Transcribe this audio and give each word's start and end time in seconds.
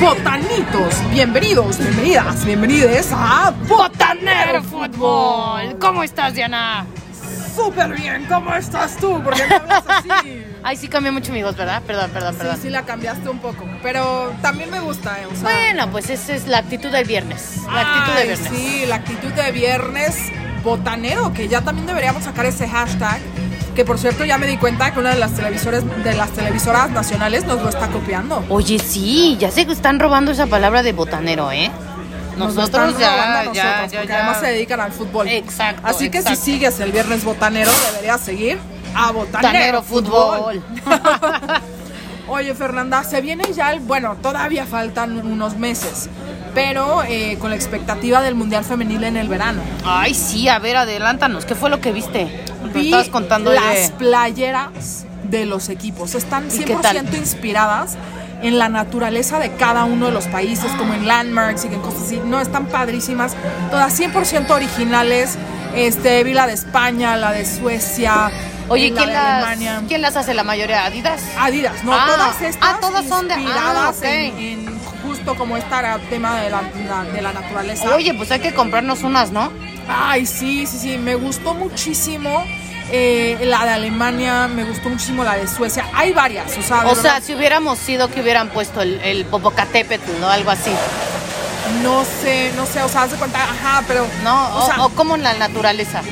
Botanitos, 0.00 1.10
bienvenidos, 1.10 1.78
bienvenidas, 1.78 2.44
bienvenides 2.44 3.10
a 3.12 3.52
Botanero 3.68 4.62
Fútbol. 4.62 5.78
¿Cómo 5.78 6.02
estás, 6.02 6.34
Diana? 6.34 6.84
Súper 7.54 7.94
bien, 7.94 8.26
¿cómo 8.28 8.52
estás 8.54 8.96
tú? 8.96 9.22
Porque 9.22 9.46
me 9.46 9.54
hablas 9.54 9.84
así. 9.86 10.08
Ay, 10.62 10.76
sí 10.76 10.88
cambió 10.88 11.12
mucho 11.12 11.32
mi 11.32 11.42
voz, 11.42 11.56
¿verdad? 11.56 11.82
Perdón, 11.86 12.10
perdón, 12.10 12.34
perdón. 12.36 12.56
Sí, 12.56 12.62
sí 12.62 12.70
la 12.70 12.82
cambiaste 12.82 13.28
un 13.28 13.38
poco, 13.38 13.66
pero 13.82 14.32
también 14.42 14.70
me 14.70 14.80
gusta, 14.80 15.20
¿eh? 15.20 15.26
O 15.26 15.34
sea, 15.34 15.42
Bueno, 15.42 15.90
pues 15.90 16.10
esa 16.10 16.34
es 16.34 16.48
la 16.48 16.58
actitud 16.58 16.90
del 16.90 17.06
viernes. 17.06 17.60
La 17.72 17.80
actitud 17.80 18.12
de 18.14 18.20
ay, 18.20 18.26
viernes. 18.28 18.50
Sí, 18.50 18.86
la 18.86 18.96
actitud 18.96 19.32
de 19.32 19.52
viernes 19.52 20.16
botanero, 20.64 21.32
que 21.32 21.46
ya 21.46 21.60
también 21.60 21.86
deberíamos 21.86 22.24
sacar 22.24 22.46
ese 22.46 22.66
hashtag. 22.68 23.20
Que 23.74 23.84
por 23.84 23.98
cierto 23.98 24.24
ya 24.24 24.38
me 24.38 24.46
di 24.46 24.56
cuenta 24.56 24.92
que 24.92 25.00
una 25.00 25.10
de 25.10 25.18
las 25.18 25.32
televisores 25.32 25.82
de 26.04 26.14
las 26.14 26.30
televisoras 26.30 26.90
nacionales 26.90 27.44
nos 27.44 27.60
lo 27.60 27.68
está 27.68 27.88
copiando. 27.88 28.44
Oye, 28.48 28.78
sí, 28.78 29.36
ya 29.38 29.50
sé 29.50 29.66
que 29.66 29.72
están 29.72 29.98
robando 29.98 30.30
esa 30.30 30.46
palabra 30.46 30.82
de 30.82 30.92
botanero, 30.92 31.50
¿eh? 31.50 31.70
Nos 32.36 32.54
Nosotros 32.54 32.90
están 32.90 33.00
ya, 33.00 33.12
a 33.12 33.16
ya, 33.16 33.44
nosotros, 33.44 33.56
ya, 33.92 33.98
porque 34.00 34.08
ya. 34.08 34.18
además 34.18 34.40
se 34.40 34.46
dedican 34.46 34.80
al 34.80 34.92
fútbol. 34.92 35.28
Exacto, 35.28 35.82
Así 35.84 36.10
que 36.10 36.18
exacto. 36.18 36.38
si 36.40 36.52
sigues 36.52 36.78
el 36.80 36.90
viernes 36.92 37.24
botanero, 37.24 37.70
deberías 37.92 38.20
seguir 38.20 38.58
a 38.94 39.10
Botanero, 39.12 39.80
Botanero 39.80 39.82
Fútbol. 39.82 40.62
Fútbol. 40.84 41.00
Oye, 42.28 42.54
Fernanda, 42.54 43.04
se 43.04 43.20
viene 43.20 43.44
ya 43.52 43.72
el. 43.72 43.80
Bueno, 43.80 44.16
todavía 44.22 44.66
faltan 44.66 45.18
unos 45.26 45.56
meses, 45.56 46.08
pero 46.54 47.02
eh, 47.06 47.36
con 47.38 47.50
la 47.50 47.56
expectativa 47.56 48.22
del 48.22 48.34
Mundial 48.34 48.64
Femenil 48.64 49.04
en 49.04 49.16
el 49.16 49.28
verano. 49.28 49.60
Ay, 49.84 50.14
sí, 50.14 50.48
a 50.48 50.58
ver, 50.58 50.76
adelántanos. 50.76 51.44
¿Qué 51.44 51.54
fue 51.54 51.70
lo 51.70 51.80
que 51.80 51.92
viste? 51.92 52.44
Vi 52.72 52.86
estabas 52.86 53.08
contando 53.08 53.52
las 53.52 53.74
de... 53.90 53.94
playeras 53.98 55.04
de 55.24 55.46
los 55.46 55.68
equipos. 55.68 56.14
Están 56.14 56.46
¿Y 56.52 56.58
qué 56.64 56.74
tal? 56.76 56.96
100% 57.06 57.16
inspiradas 57.16 57.96
en 58.42 58.58
la 58.58 58.68
naturaleza 58.68 59.38
de 59.38 59.52
cada 59.56 59.84
uno 59.84 60.06
de 60.06 60.12
los 60.12 60.26
países, 60.26 60.70
como 60.72 60.92
en 60.94 61.06
landmarks 61.06 61.64
y 61.64 61.68
en 61.68 61.80
cosas 61.80 62.02
así. 62.02 62.20
No, 62.24 62.40
están 62.40 62.66
padrísimas. 62.66 63.34
Todas 63.70 63.98
100% 63.98 64.50
originales. 64.50 65.36
Este, 65.74 66.22
vi 66.24 66.34
la 66.34 66.46
de 66.46 66.52
España, 66.52 67.16
la 67.16 67.32
de 67.32 67.44
Suecia. 67.46 68.30
Oye, 68.68 68.90
la 68.90 68.96
¿quién 68.96 69.08
de 69.08 69.14
las, 69.14 69.26
Alemania. 69.44 69.82
¿quién 69.88 70.02
las 70.02 70.16
hace? 70.16 70.34
¿La 70.34 70.44
mayoría? 70.44 70.84
¿Adidas? 70.86 71.20
Adidas, 71.38 71.82
no, 71.84 71.92
Ah, 71.92 72.06
todas 72.06 72.42
estas 72.42 72.68
ah, 72.74 72.78
todas 72.80 73.06
son 73.06 73.28
de- 73.28 73.34
ah, 73.34 73.40
inspiradas 73.40 73.98
ok. 73.98 74.04
en, 74.04 74.38
en 74.38 74.78
justo 75.02 75.34
como 75.34 75.56
este 75.56 75.74
tema 76.08 76.40
de 76.40 76.50
la- 76.50 77.04
de 77.12 77.20
la 77.22 77.32
naturaleza. 77.32 77.94
Oye, 77.94 78.14
pues 78.14 78.30
hay 78.30 78.40
que 78.40 78.54
comprarnos 78.54 79.02
unas, 79.02 79.32
¿no? 79.32 79.52
Ay, 79.88 80.26
sí, 80.26 80.66
sí, 80.66 80.78
sí, 80.78 80.98
me 80.98 81.14
gustó 81.14 81.54
muchísimo 81.54 82.44
eh, 82.90 83.38
la 83.44 83.64
de 83.64 83.70
Alemania, 83.70 84.48
me 84.48 84.64
gustó 84.64 84.88
muchísimo 84.88 85.24
la 85.24 85.36
de 85.36 85.48
Suecia. 85.48 85.86
Hay 85.94 86.12
varias, 86.12 86.56
o 86.56 86.62
sea, 86.62 86.86
O 86.86 86.94
sea, 86.94 87.20
si 87.20 87.34
hubiéramos 87.34 87.78
sido 87.78 88.08
que 88.08 88.20
hubieran 88.20 88.50
puesto 88.50 88.82
el, 88.82 89.00
el 89.00 89.24
Popocatépetl, 89.24 90.20
¿no? 90.20 90.28
Algo 90.28 90.50
así. 90.50 90.70
no 91.82 92.04
sé, 92.04 92.52
no 92.56 92.66
sé, 92.66 92.82
o 92.82 92.88
sea, 92.88 93.02
haz 93.04 93.12
de 93.12 93.16
cuenta, 93.16 93.42
ajá, 93.42 93.82
pero 93.86 94.06
¿No? 94.22 94.48
O, 94.56 94.64
o 94.64 94.66
sea, 94.66 94.84
o 94.84 94.90
como 94.90 95.14
en 95.14 95.22
la 95.22 95.34
naturaleza. 95.34 96.02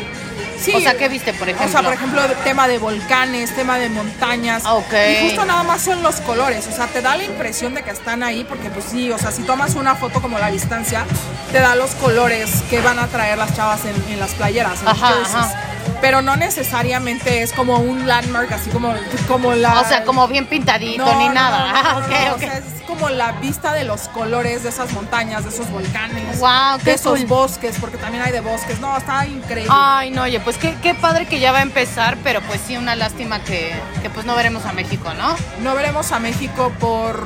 Sí, 0.63 0.73
o 0.75 0.81
sea, 0.81 0.97
¿qué 0.97 1.09
viste, 1.09 1.33
por 1.35 1.49
ejemplo? 1.49 1.67
O 1.67 1.71
sea, 1.71 1.83
por 1.83 1.93
ejemplo, 1.93 2.23
tema 2.45 2.69
de 2.69 2.79
volcanes, 2.79 3.55
tema 3.55 3.79
de 3.79 3.89
montañas. 3.89 4.63
Ah, 4.65 4.75
ok. 4.75 4.93
Y 5.11 5.25
justo 5.29 5.45
nada 5.45 5.63
más 5.63 5.83
son 5.83 6.03
los 6.03 6.17
colores. 6.21 6.67
O 6.69 6.73
sea, 6.73 6.87
te 6.87 7.03
da 7.03 7.17
la 7.17 7.25
impresión 7.25 7.75
de 7.75 7.83
que 7.83 7.91
están 7.91 8.23
ahí, 8.23 8.45
porque 8.45 8.71
pues 8.71 8.87
sí, 8.91 9.11
o 9.11 9.19
sea, 9.19 9.31
si 9.33 9.43
tomas 9.43 9.75
una 9.75 9.95
foto 9.95 10.21
como 10.23 10.39
la 10.39 10.51
distancia, 10.51 11.05
te 11.51 11.59
da 11.61 11.75
los 11.75 11.91
colores 11.97 12.63
que 12.71 12.81
van 12.81 12.99
a 12.99 13.09
traer 13.09 13.39
las 13.39 13.55
chavas 13.55 13.81
en, 13.85 13.95
en 14.13 14.19
las 14.21 14.33
playeras, 14.35 14.81
en 14.83 14.89
Ajá, 14.89 15.11
los 15.11 15.19
jerseys. 15.19 15.35
ajá. 15.37 15.69
Pero 16.01 16.21
no 16.23 16.37
necesariamente 16.37 17.43
es 17.43 17.53
como 17.53 17.77
un 17.79 18.07
landmark, 18.07 18.53
así 18.53 18.71
como, 18.71 18.95
como 19.29 19.55
la. 19.55 19.81
O 19.81 19.85
sea, 19.89 20.05
como 20.05 20.27
bien 20.29 20.47
pintadito, 20.47 21.05
No, 21.05 21.19
ni 21.19 21.29
no, 21.29 21.35
nada. 21.35 21.73
no, 21.73 21.79
ah, 21.79 21.93
no, 21.93 21.99
ok, 21.99 22.11
no, 22.11 22.31
ok. 22.31 22.37
O 22.37 22.39
sea, 22.39 22.59
es 22.59 22.83
como 22.87 23.09
la 23.09 23.33
vista 23.33 23.73
de 23.73 23.85
los 23.85 24.03
colores 24.09 24.63
de 24.63 24.69
esas 24.69 24.93
montañas, 24.93 25.45
de 25.45 25.51
esos 25.51 25.71
volcanes, 25.71 26.41
qué 26.79 26.85
de 26.85 26.93
esos 26.95 27.19
cool. 27.21 27.27
bosques, 27.29 27.77
porque 27.81 27.97
también 27.97 28.23
hay 28.25 28.33
de 28.33 28.41
bosques. 28.41 28.81
No, 28.81 28.97
está 28.97 29.27
increíble. 29.27 29.73
Ay, 29.75 30.11
no, 30.11 30.23
oye, 30.23 30.41
pues 30.41 30.59
qué, 30.59 30.75
qué 30.83 30.95
padre 30.95 31.27
que 31.27 31.41
ya 31.41 31.53
va 31.53 31.59
a 31.59 31.63
empezar, 31.63 32.17
pero 32.25 32.41
pues 32.43 32.61
sí, 32.67 32.77
una 32.77 32.97
lástima 32.97 33.41
que, 33.43 33.73
que 34.03 34.11
pues 34.11 34.27
no 34.27 34.35
veremos 34.35 34.67
a 34.67 34.73
México, 34.73 35.13
¿no? 35.15 35.35
no 35.63 35.75
veremos 35.75 36.11
a 36.13 36.19
México 36.19 36.73
por 36.81 37.25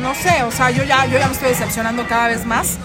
no 0.00 0.14
sé, 0.14 0.42
o 0.44 0.50
sea, 0.52 0.70
yo 0.70 0.84
ya 0.84 1.06
yo 1.06 1.18
ya 1.18 1.26
me 1.26 1.32
estoy 1.32 1.48
decepcionando 1.48 2.06
cada 2.06 2.28
vez 2.28 2.44
más. 2.46 2.78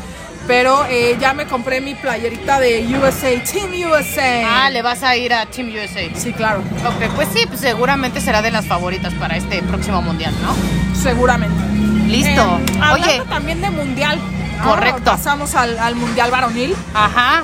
Pero 0.52 0.86
eh, 0.90 1.16
ya 1.18 1.34
me 1.34 1.46
compré 1.46 1.80
mi 1.80 1.96
playerita 1.96 2.60
de 2.60 2.86
USA, 2.98 3.30
Team 3.50 3.72
USA. 3.90 4.66
Ah, 4.66 4.70
le 4.70 4.82
vas 4.82 5.02
a 5.02 5.16
ir 5.16 5.34
a 5.34 5.46
Team 5.46 5.70
USA. 5.70 6.10
Sí, 6.14 6.34
claro, 6.34 6.60
Ok, 6.86 7.10
pues 7.16 7.30
sí, 7.34 7.46
pues 7.48 7.62
seguramente 7.62 8.20
será 8.20 8.42
de 8.42 8.52
las 8.52 8.66
favoritas 8.66 9.14
para 9.14 9.38
este 9.38 9.62
próximo 9.64 10.02
mundial, 10.02 10.34
¿no? 10.44 10.54
seguramente. 11.02 11.56
Listo. 12.06 12.42
Eh, 12.42 12.80
hablando 12.82 13.08
Oye, 13.08 13.24
también 13.30 13.62
de 13.62 13.70
mundial. 13.70 14.20
Correcto. 14.62 15.04
pasamos 15.06 15.56
al, 15.56 15.80
al 15.80 15.96
mundial 15.96 16.30
varonil. 16.32 16.76
ajá. 16.94 17.44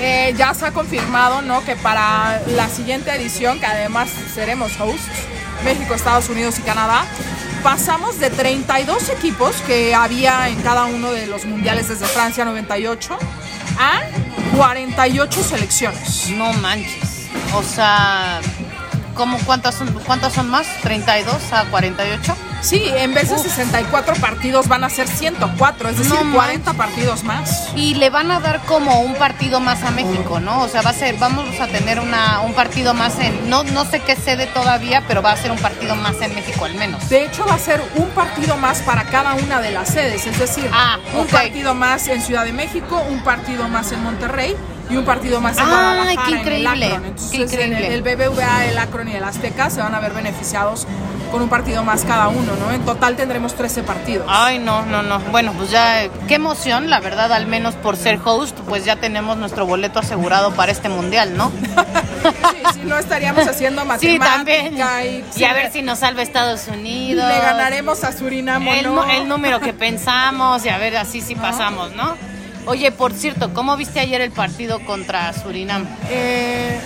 Eh, 0.00 0.32
ya 0.38 0.54
se 0.54 0.64
ha 0.64 0.70
confirmado, 0.70 1.42
¿no? 1.42 1.62
Que 1.66 1.76
para 1.76 2.40
la 2.56 2.68
siguiente 2.70 3.10
edición, 3.14 3.60
que 3.60 3.66
además 3.66 4.08
seremos 4.34 4.72
hosts, 4.80 5.02
México, 5.64 5.92
Estados 5.92 6.30
Unidos 6.30 6.58
y 6.60 6.62
Canadá, 6.62 7.04
pasamos 7.62 8.18
de 8.18 8.30
32 8.30 9.10
equipos 9.10 9.54
que 9.66 9.94
había 9.94 10.48
en 10.48 10.60
cada 10.62 10.84
uno 10.86 11.10
de 11.12 11.26
los 11.26 11.44
mundiales 11.44 11.88
desde 11.88 12.06
Francia 12.06 12.44
98 12.44 13.18
a 13.78 14.00
48 14.56 15.42
selecciones. 15.42 16.30
No 16.30 16.52
manches. 16.54 17.28
O 17.54 17.62
sea, 17.62 18.40
¿cómo 19.18 19.36
cuántas 19.44 19.74
son, 19.74 19.92
cuántas 20.06 20.32
son 20.32 20.48
más? 20.48 20.66
¿32 20.82 21.26
a 21.52 21.64
48? 21.64 22.36
Sí, 22.60 22.84
en 22.96 23.14
vez 23.14 23.28
de 23.28 23.34
Uf. 23.34 23.42
64 23.42 24.14
partidos 24.16 24.68
van 24.68 24.84
a 24.84 24.90
ser 24.90 25.06
104, 25.06 25.88
es 25.90 25.98
decir, 25.98 26.14
No 26.24 26.34
40 26.34 26.72
partidos 26.74 27.24
más. 27.24 27.68
Y 27.76 27.94
le 27.94 28.10
van 28.10 28.30
a 28.30 28.40
dar 28.40 28.60
como 28.60 29.00
un 29.00 29.14
partido 29.14 29.60
más 29.60 29.82
a 29.82 29.90
México, 29.90 30.40
¿no? 30.40 30.62
O 30.62 30.68
sea, 30.68 30.82
va 30.82 30.90
a 30.90 30.94
ser, 30.94 31.16
vamos 31.18 31.60
a 31.60 31.66
tener 31.66 32.00
una, 32.00 32.40
un 32.40 32.54
partido 32.54 32.94
más 32.94 33.18
en, 33.18 33.50
no, 33.50 33.64
no 33.64 33.84
sé 33.84 34.00
qué 34.00 34.16
sede 34.16 34.46
todavía, 34.46 35.02
pero 35.06 35.20
va 35.20 35.32
a 35.32 35.36
ser 35.36 35.50
un 35.50 35.58
partido 35.58 35.94
más 35.96 36.20
en 36.20 36.34
México 36.34 36.64
al 36.64 36.74
menos. 36.74 37.08
De 37.08 37.24
hecho, 37.24 37.44
va 37.44 37.54
a 37.54 37.58
ser 37.58 37.82
un 37.96 38.08
partido 38.10 38.56
más 38.56 38.82
para 38.82 39.04
cada 39.04 39.34
una 39.34 39.60
de 39.60 39.72
las 39.72 39.88
sedes, 39.88 40.26
es 40.26 40.38
decir, 40.38 40.70
Ah, 40.72 40.98
un 41.14 41.26
partido 41.26 41.74
más 41.74 42.06
en 42.08 42.22
Ciudad 42.22 42.44
de 42.44 42.52
México, 42.52 43.02
un 43.08 43.22
partido 43.22 43.68
más 43.68 43.90
en 43.92 44.02
Monterrey 44.02 44.56
y 44.90 44.96
un 44.96 45.04
partido 45.04 45.40
más 45.40 45.56
en 45.58 45.64
Ay, 45.64 45.68
Guadalajara. 45.70 46.14
qué 46.14 46.28
en 46.30 46.34
el 46.34 46.40
increíble, 46.40 46.86
Akron. 46.86 47.04
Entonces, 47.06 47.30
qué 47.30 47.42
increíble. 47.44 47.76
en 47.86 47.92
el, 47.92 48.06
el 48.08 48.16
BBVA, 48.16 48.64
el 48.66 48.78
Akron 48.78 49.08
y 49.08 49.12
el 49.12 49.24
Azteca 49.24 49.70
se 49.70 49.80
van 49.82 49.94
a 49.94 50.00
ver 50.00 50.12
beneficiados 50.12 50.86
con 51.30 51.42
un 51.42 51.50
partido 51.50 51.84
más 51.84 52.04
cada 52.06 52.28
uno, 52.28 52.52
¿no? 52.58 52.72
En 52.72 52.82
total 52.86 53.14
tendremos 53.14 53.54
13 53.54 53.82
partidos. 53.82 54.26
Ay, 54.30 54.58
no, 54.58 54.86
no, 54.86 55.02
no. 55.02 55.18
Bueno, 55.30 55.52
pues 55.52 55.70
ya, 55.70 56.04
eh, 56.04 56.10
qué 56.26 56.36
emoción, 56.36 56.88
la 56.88 57.00
verdad, 57.00 57.30
al 57.34 57.46
menos 57.46 57.74
por 57.74 57.96
ser 57.98 58.18
host, 58.24 58.56
pues 58.60 58.86
ya 58.86 58.96
tenemos 58.96 59.36
nuestro 59.36 59.66
boleto 59.66 59.98
asegurado 59.98 60.52
para 60.52 60.72
este 60.72 60.88
mundial, 60.88 61.36
¿no? 61.36 61.52
Sí, 62.50 62.62
sí, 62.74 62.80
no 62.84 62.98
estaríamos 62.98 63.46
haciendo 63.46 63.82
Sí, 64.00 64.18
matemática 64.18 64.26
también. 64.34 64.74
y, 64.76 65.40
Y 65.40 65.44
a 65.44 65.52
ver 65.54 65.70
si 65.72 65.82
nos 65.82 66.00
salva 66.00 66.22
Estados 66.22 66.66
Unidos. 66.68 67.26
le 67.28 67.38
ganaremos 67.38 68.02
a 68.04 68.12
Surinam 68.12 68.66
el, 68.68 68.84
no. 68.86 69.08
el 69.08 69.28
número 69.28 69.60
que 69.60 69.72
pensamos 69.72 70.64
y 70.64 70.68
a 70.68 70.78
ver 70.78 70.96
así 70.96 71.20
si 71.20 71.34
pasamos, 71.36 71.92
¿no? 71.94 72.16
Oye, 72.68 72.92
por 72.92 73.12
cierto, 73.14 73.54
¿cómo 73.54 73.76
viste 73.76 73.98
ayer 73.98 74.20
el 74.20 74.30
partido 74.30 74.80
contra 74.84 75.32
Surinam? 75.32 75.86
Eh, 76.10 76.78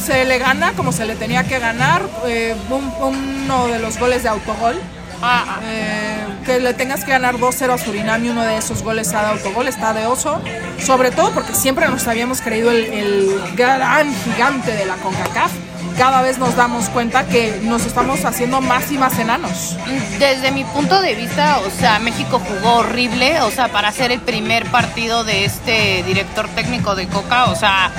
se 0.00 0.24
le 0.24 0.38
gana 0.38 0.72
como 0.74 0.92
se 0.92 1.04
le 1.04 1.16
tenía 1.16 1.42
que 1.44 1.58
ganar. 1.58 2.02
eh, 2.26 2.54
un- 2.70 2.92
uno 3.00 3.66
de 3.68 3.78
los 3.80 3.98
goles 3.98 4.22
de 4.22 4.28
autogol. 4.28 4.76
Ah, 5.20 5.58
Eh, 5.64 6.16
que 6.46 6.60
le 6.60 6.72
tengas 6.74 7.04
que 7.04 7.10
ganar 7.10 7.38
2-0 7.38 7.72
a 7.74 7.78
Surinam 7.78 8.24
y 8.24 8.28
uno 8.30 8.42
de 8.44 8.56
esos 8.56 8.82
goles 8.84 9.08
está 9.08 9.22
de 9.22 9.28
autogol, 9.32 9.66
está 9.66 9.92
de 9.92 10.06
oso. 10.06 10.40
Sobre 10.80 11.10
todo 11.10 11.32
porque 11.32 11.54
siempre 11.54 11.88
nos 11.88 12.06
habíamos 12.06 12.40
creído 12.40 12.70
el, 12.70 12.84
el 12.84 13.40
gran 13.56 14.14
gigante 14.24 14.70
de 14.76 14.86
la 14.86 14.94
CONCACAF. 14.94 15.50
Cada 15.98 16.22
vez 16.22 16.38
nos 16.38 16.54
damos 16.54 16.88
cuenta 16.90 17.26
que 17.26 17.60
nos 17.64 17.84
estamos 17.84 18.24
haciendo 18.24 18.60
más 18.60 18.92
y 18.92 18.98
más 18.98 19.18
enanos. 19.18 19.76
Desde 20.20 20.52
mi 20.52 20.62
punto 20.62 21.02
de 21.02 21.16
vista, 21.16 21.58
o 21.66 21.70
sea, 21.70 21.98
México 21.98 22.40
jugó 22.40 22.76
horrible, 22.76 23.40
o 23.40 23.50
sea, 23.50 23.66
para 23.66 23.90
ser 23.90 24.12
el 24.12 24.20
primer 24.20 24.64
partido 24.66 25.24
de 25.24 25.44
este 25.44 26.04
director 26.04 26.48
técnico 26.50 26.94
de 26.94 27.08
Coca, 27.08 27.46
o 27.46 27.56
sea, 27.56 27.90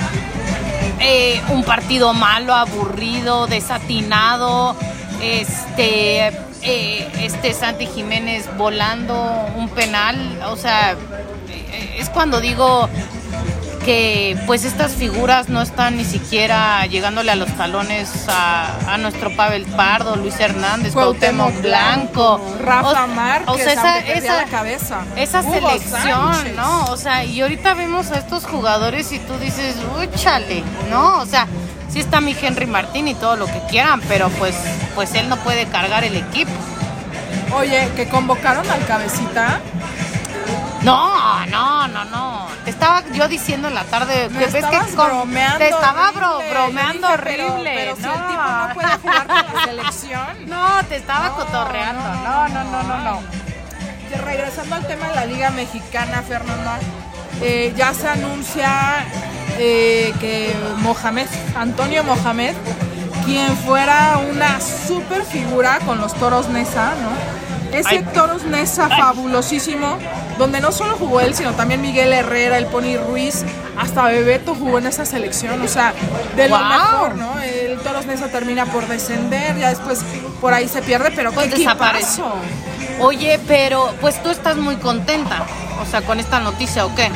eh, 0.98 1.42
un 1.50 1.62
partido 1.62 2.14
malo, 2.14 2.54
aburrido, 2.54 3.46
desatinado, 3.46 4.74
este, 5.20 6.28
eh, 6.62 7.08
este 7.20 7.52
Santi 7.52 7.86
Jiménez 7.86 8.48
volando 8.56 9.46
un 9.56 9.68
penal, 9.68 10.40
o 10.46 10.56
sea, 10.56 10.92
eh, 11.50 11.96
es 11.98 12.08
cuando 12.08 12.40
digo 12.40 12.88
que 13.84 14.36
pues 14.46 14.64
estas 14.64 14.92
figuras 14.92 15.48
no 15.48 15.62
están 15.62 15.96
ni 15.96 16.04
siquiera 16.04 16.84
llegándole 16.86 17.30
a 17.32 17.34
los 17.36 17.48
talones 17.56 18.10
a, 18.28 18.92
a 18.94 18.98
nuestro 18.98 19.34
Pavel 19.34 19.64
Pardo, 19.64 20.16
Luis 20.16 20.38
Hernández, 20.38 20.92
Cuauhtémoc 20.92 21.60
Blanco, 21.62 22.40
Rafa 22.60 23.04
O- 23.04 23.08
Márquez, 23.08 23.48
o 23.54 23.56
sea, 23.58 23.98
esa, 24.00 24.36
la 24.36 24.44
cabeza. 24.44 25.00
esa 25.16 25.40
Hugo 25.40 25.52
selección, 25.70 26.34
Sánchez. 26.34 26.56
¿no? 26.56 26.84
O 26.86 26.96
sea, 26.96 27.24
y 27.24 27.40
ahorita 27.40 27.74
vemos 27.74 28.10
a 28.10 28.18
estos 28.18 28.44
jugadores 28.44 29.12
y 29.12 29.18
tú 29.20 29.32
dices, 29.38 29.76
uy, 29.98 30.08
chale, 30.14 30.62
¿no? 30.90 31.18
O 31.20 31.26
sea, 31.26 31.46
sí 31.90 32.00
está 32.00 32.20
mi 32.20 32.36
Henry 32.40 32.66
Martín 32.66 33.08
y 33.08 33.14
todo 33.14 33.36
lo 33.36 33.46
que 33.46 33.60
quieran, 33.70 34.00
pero 34.08 34.28
pues, 34.30 34.54
pues 34.94 35.14
él 35.14 35.28
no 35.30 35.36
puede 35.38 35.64
cargar 35.66 36.04
el 36.04 36.16
equipo. 36.16 36.50
Oye, 37.56 37.88
que 37.96 38.08
convocaron 38.08 38.70
al 38.70 38.84
cabecita. 38.84 39.58
No, 40.82 41.46
no, 41.46 41.88
no, 41.88 42.04
no. 42.04 42.49
Te 42.70 42.74
estaba 42.74 43.02
yo 43.12 43.26
diciendo 43.26 43.66
en 43.66 43.74
la 43.74 43.82
tarde 43.82 44.28
Me 44.30 44.38
que 44.38 44.44
ves 44.46 44.54
estabas 44.64 44.86
que 44.86 44.94
con- 44.94 45.06
bromeando 45.08 45.58
te 45.58 45.68
estaba 45.70 46.12
bro- 46.12 46.36
horrible. 46.36 46.50
bromeando 46.54 46.92
dije, 47.08 47.12
horrible. 47.14 47.72
Pero, 47.74 47.96
no. 47.98 48.14
el 48.14 48.26
tipo 48.28 48.42
no 48.42 48.74
puede 48.74 48.88
jugar 48.98 49.26
con 49.26 49.36
la 49.36 49.64
selección. 49.64 50.46
No, 50.46 50.84
te 50.88 50.96
estaba 50.96 51.28
No, 51.30 51.34
cotorreando. 51.34 52.02
no, 52.02 52.48
No, 52.48 52.64
no, 52.64 52.82
no, 52.84 52.98
no, 52.98 53.22
regresando 54.24 54.76
al 54.76 54.86
tema 54.86 55.08
de 55.08 55.14
la 55.16 55.24
Liga 55.26 55.50
Mexicana, 55.50 56.22
Fernanda, 56.22 56.78
eh, 57.42 57.74
ya 57.76 57.92
se 57.92 58.08
anuncia 58.08 59.04
eh, 59.58 60.14
que 60.20 60.54
Mohamed, 60.78 61.26
Antonio 61.56 62.04
Mohamed, 62.04 62.54
quien 63.24 63.56
fuera 63.58 64.18
una 64.30 64.60
super 64.60 65.24
figura 65.24 65.80
con 65.84 66.00
los 66.00 66.14
toros 66.14 66.48
Nesa, 66.48 66.92
¿no? 67.02 67.39
Ese 67.72 67.88
Ay. 67.88 68.04
toros 68.14 68.42
Nesa 68.44 68.88
fabulosísimo, 68.88 69.98
donde 70.38 70.60
no 70.60 70.72
solo 70.72 70.96
jugó 70.96 71.20
él, 71.20 71.34
sino 71.34 71.52
también 71.52 71.80
Miguel 71.80 72.12
Herrera, 72.12 72.58
el 72.58 72.66
Pony 72.66 72.96
Ruiz, 73.08 73.44
hasta 73.78 74.04
Bebeto 74.04 74.54
jugó 74.54 74.78
en 74.78 74.86
esa 74.86 75.04
selección, 75.06 75.60
o 75.62 75.68
sea, 75.68 75.92
de 76.36 76.48
lo 76.48 76.58
Wow. 76.58 76.68
mejor, 76.68 77.14
¿no? 77.16 77.40
El 77.40 77.78
toros 77.80 78.06
Nesa 78.06 78.28
termina 78.28 78.66
por 78.66 78.86
descender, 78.88 79.56
ya 79.58 79.68
después 79.70 80.00
por 80.40 80.52
ahí 80.52 80.68
se 80.68 80.82
pierde, 80.82 81.10
pero 81.14 81.32
Pues 81.32 81.48
qué 81.48 81.58
desaparece. 81.58 82.22
Oye, 83.00 83.38
pero 83.46 83.94
pues 84.00 84.22
tú 84.22 84.30
estás 84.30 84.56
muy 84.56 84.76
contenta, 84.76 85.44
o 85.80 85.86
sea, 85.90 86.02
con 86.02 86.20
esta 86.20 86.40
noticia 86.40 86.84
o 86.86 86.94
qué? 86.94 87.10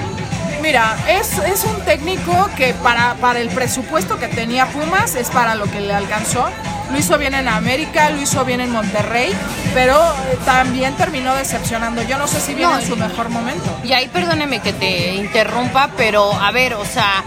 Mira, 0.63 0.97
es, 1.09 1.37
es 1.41 1.63
un 1.65 1.79
técnico 1.85 2.49
que 2.57 2.73
para, 2.75 3.15
para 3.21 3.39
el 3.41 3.51
presupuesto 3.51 4.19
que 4.19 4.29
tenía 4.29 4.65
Pumas 4.67 5.15
es 5.15 5.29
para 5.29 5.55
lo 5.57 5.65
que 5.67 5.81
le 5.81 5.93
alcanzó. 5.93 6.47
Lo 6.95 7.01
hizo 7.01 7.19
bien 7.19 7.35
en 7.35 7.49
América, 7.49 8.09
lo 8.11 8.21
hizo 8.23 8.45
bien 8.45 8.61
en 8.61 8.71
Monterrey, 8.71 9.35
pero 9.75 9.97
eh, 9.97 10.39
también 10.45 10.95
terminó 10.95 11.35
decepcionando. 11.35 12.03
Yo 12.03 12.19
no 12.19 12.29
sé 12.29 12.39
si 12.39 12.55
viene 12.55 12.73
No, 12.73 12.79
en 12.79 12.87
su 12.87 12.97
mejor 12.97 13.31
momento. 13.31 13.81
Y 13.83 13.93
ahí 13.95 14.07
perdóneme 14.07 14.61
que 14.61 14.73
te 14.73 15.17
interrumpa, 15.17 15.91
pero 15.97 16.33
a 16.33 16.53
ver, 16.53 16.75
o 16.75 16.85
sea, 16.85 17.25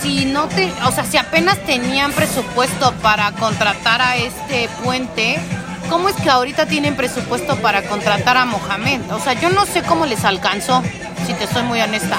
si 0.00 0.24
no 0.24 0.48
te, 0.48 0.72
o 0.86 0.92
sea, 0.92 1.04
si 1.04 1.18
apenas 1.18 1.58
tenían 1.66 2.10
presupuesto 2.12 2.92
para 3.02 3.32
contratar 3.32 4.00
a 4.00 4.16
este 4.16 4.70
puente, 4.82 5.38
¿cómo 5.90 6.08
es 6.08 6.16
que 6.16 6.30
ahorita 6.30 6.64
tienen 6.64 6.96
presupuesto 6.96 7.56
para 7.56 7.82
contratar 7.82 8.38
a 8.38 8.46
Mohamed? 8.46 9.12
O 9.12 9.20
sea, 9.20 9.34
yo 9.34 9.50
no 9.50 9.66
sé 9.66 9.82
cómo 9.82 10.06
les 10.06 10.24
alcanzó, 10.24 10.82
si 11.26 11.34
te 11.34 11.46
soy 11.46 11.64
muy 11.64 11.82
honesta. 11.82 12.16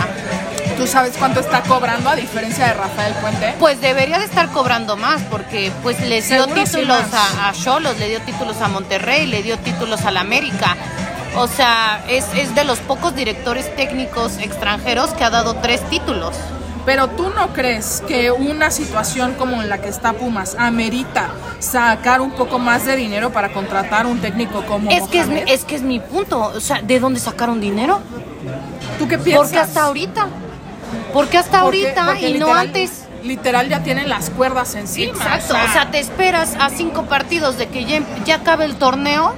¿Tú 0.78 0.88
sabes 0.88 1.16
cuánto 1.18 1.40
está 1.40 1.62
cobrando 1.64 2.10
a 2.10 2.16
diferencia 2.16 2.68
de 2.68 2.74
Rafael 2.74 3.14
Puente? 3.16 3.56
Pues 3.60 3.80
debería 3.82 4.18
de 4.20 4.26
estar 4.26 4.50
cobrando 4.50 4.98
más 4.98 5.22
porque 5.30 5.72
pues 5.84 6.00
les 6.02 6.28
dio 6.30 6.46
títulos 6.66 7.04
a, 7.14 7.50
a 7.50 7.54
Cholos, 7.54 8.00
le 8.00 8.10
dio 8.10 8.22
títulos 8.22 8.60
a 8.62 8.68
Monterrey, 8.68 9.28
le 9.28 9.44
dio 9.44 9.58
títulos 9.60 10.02
al 10.06 10.18
América. 10.18 10.76
O 11.36 11.48
sea, 11.48 12.04
es, 12.10 12.26
es 12.36 12.56
de 12.56 12.64
los 12.64 12.80
pocos 12.80 13.16
directores 13.16 13.74
técnicos 13.76 14.38
extranjeros 14.40 15.12
que 15.12 15.24
ha 15.24 15.30
dado 15.30 15.56
tres 15.58 15.82
títulos. 15.90 16.36
Pero 16.84 17.10
tú 17.10 17.30
no 17.30 17.54
crees 17.54 18.02
que 18.08 18.32
una 18.32 18.72
situación 18.72 19.36
como 19.38 19.62
en 19.62 19.70
la 19.70 19.78
que 19.78 19.88
está 19.88 20.14
Pumas 20.14 20.56
amerita 20.58 21.30
sacar 21.60 22.22
un 22.22 22.32
poco 22.32 22.58
más 22.58 22.86
de 22.88 22.96
dinero 22.96 23.30
para 23.32 23.54
contratar 23.54 24.08
un 24.08 24.20
técnico 24.20 24.64
como 24.66 24.90
Es 24.90 25.04
que 25.04 25.20
es, 25.20 25.28
mi- 25.28 25.44
es 25.46 25.64
que 25.64 25.76
es 25.76 25.84
mi 25.84 26.00
punto. 26.00 26.40
O 26.56 26.60
sea, 26.60 26.82
¿de 26.82 27.00
dónde 27.00 27.20
sacaron 27.20 27.62
dinero? 27.62 28.00
¿Tú 28.98 29.08
qué 29.08 29.20
piensas? 29.20 29.44
Porque 29.46 29.60
hasta 29.60 29.84
ahorita. 29.84 30.28
Porque 31.14 31.38
hasta 31.38 31.62
Porque- 31.62 31.84
ahorita 31.86 32.06
porque 32.06 32.30
y 32.30 32.40
no 32.40 32.54
antes. 32.54 33.04
Literal 33.24 33.70
ya 33.70 33.84
tienen 33.84 34.10
las 34.10 34.30
cuerdas 34.32 34.74
encima. 34.76 35.14
Exacto. 35.14 35.54
O 35.54 35.72
sea, 35.74 35.92
te 35.92 36.00
esperas 36.00 36.56
a 36.60 36.70
cinco 36.70 37.04
partidos 37.04 37.58
de 37.58 37.68
que 37.68 37.86
ya, 37.86 38.02
ya 38.26 38.36
acabe 38.38 38.66
el 38.66 38.76
torneo. 38.78 39.36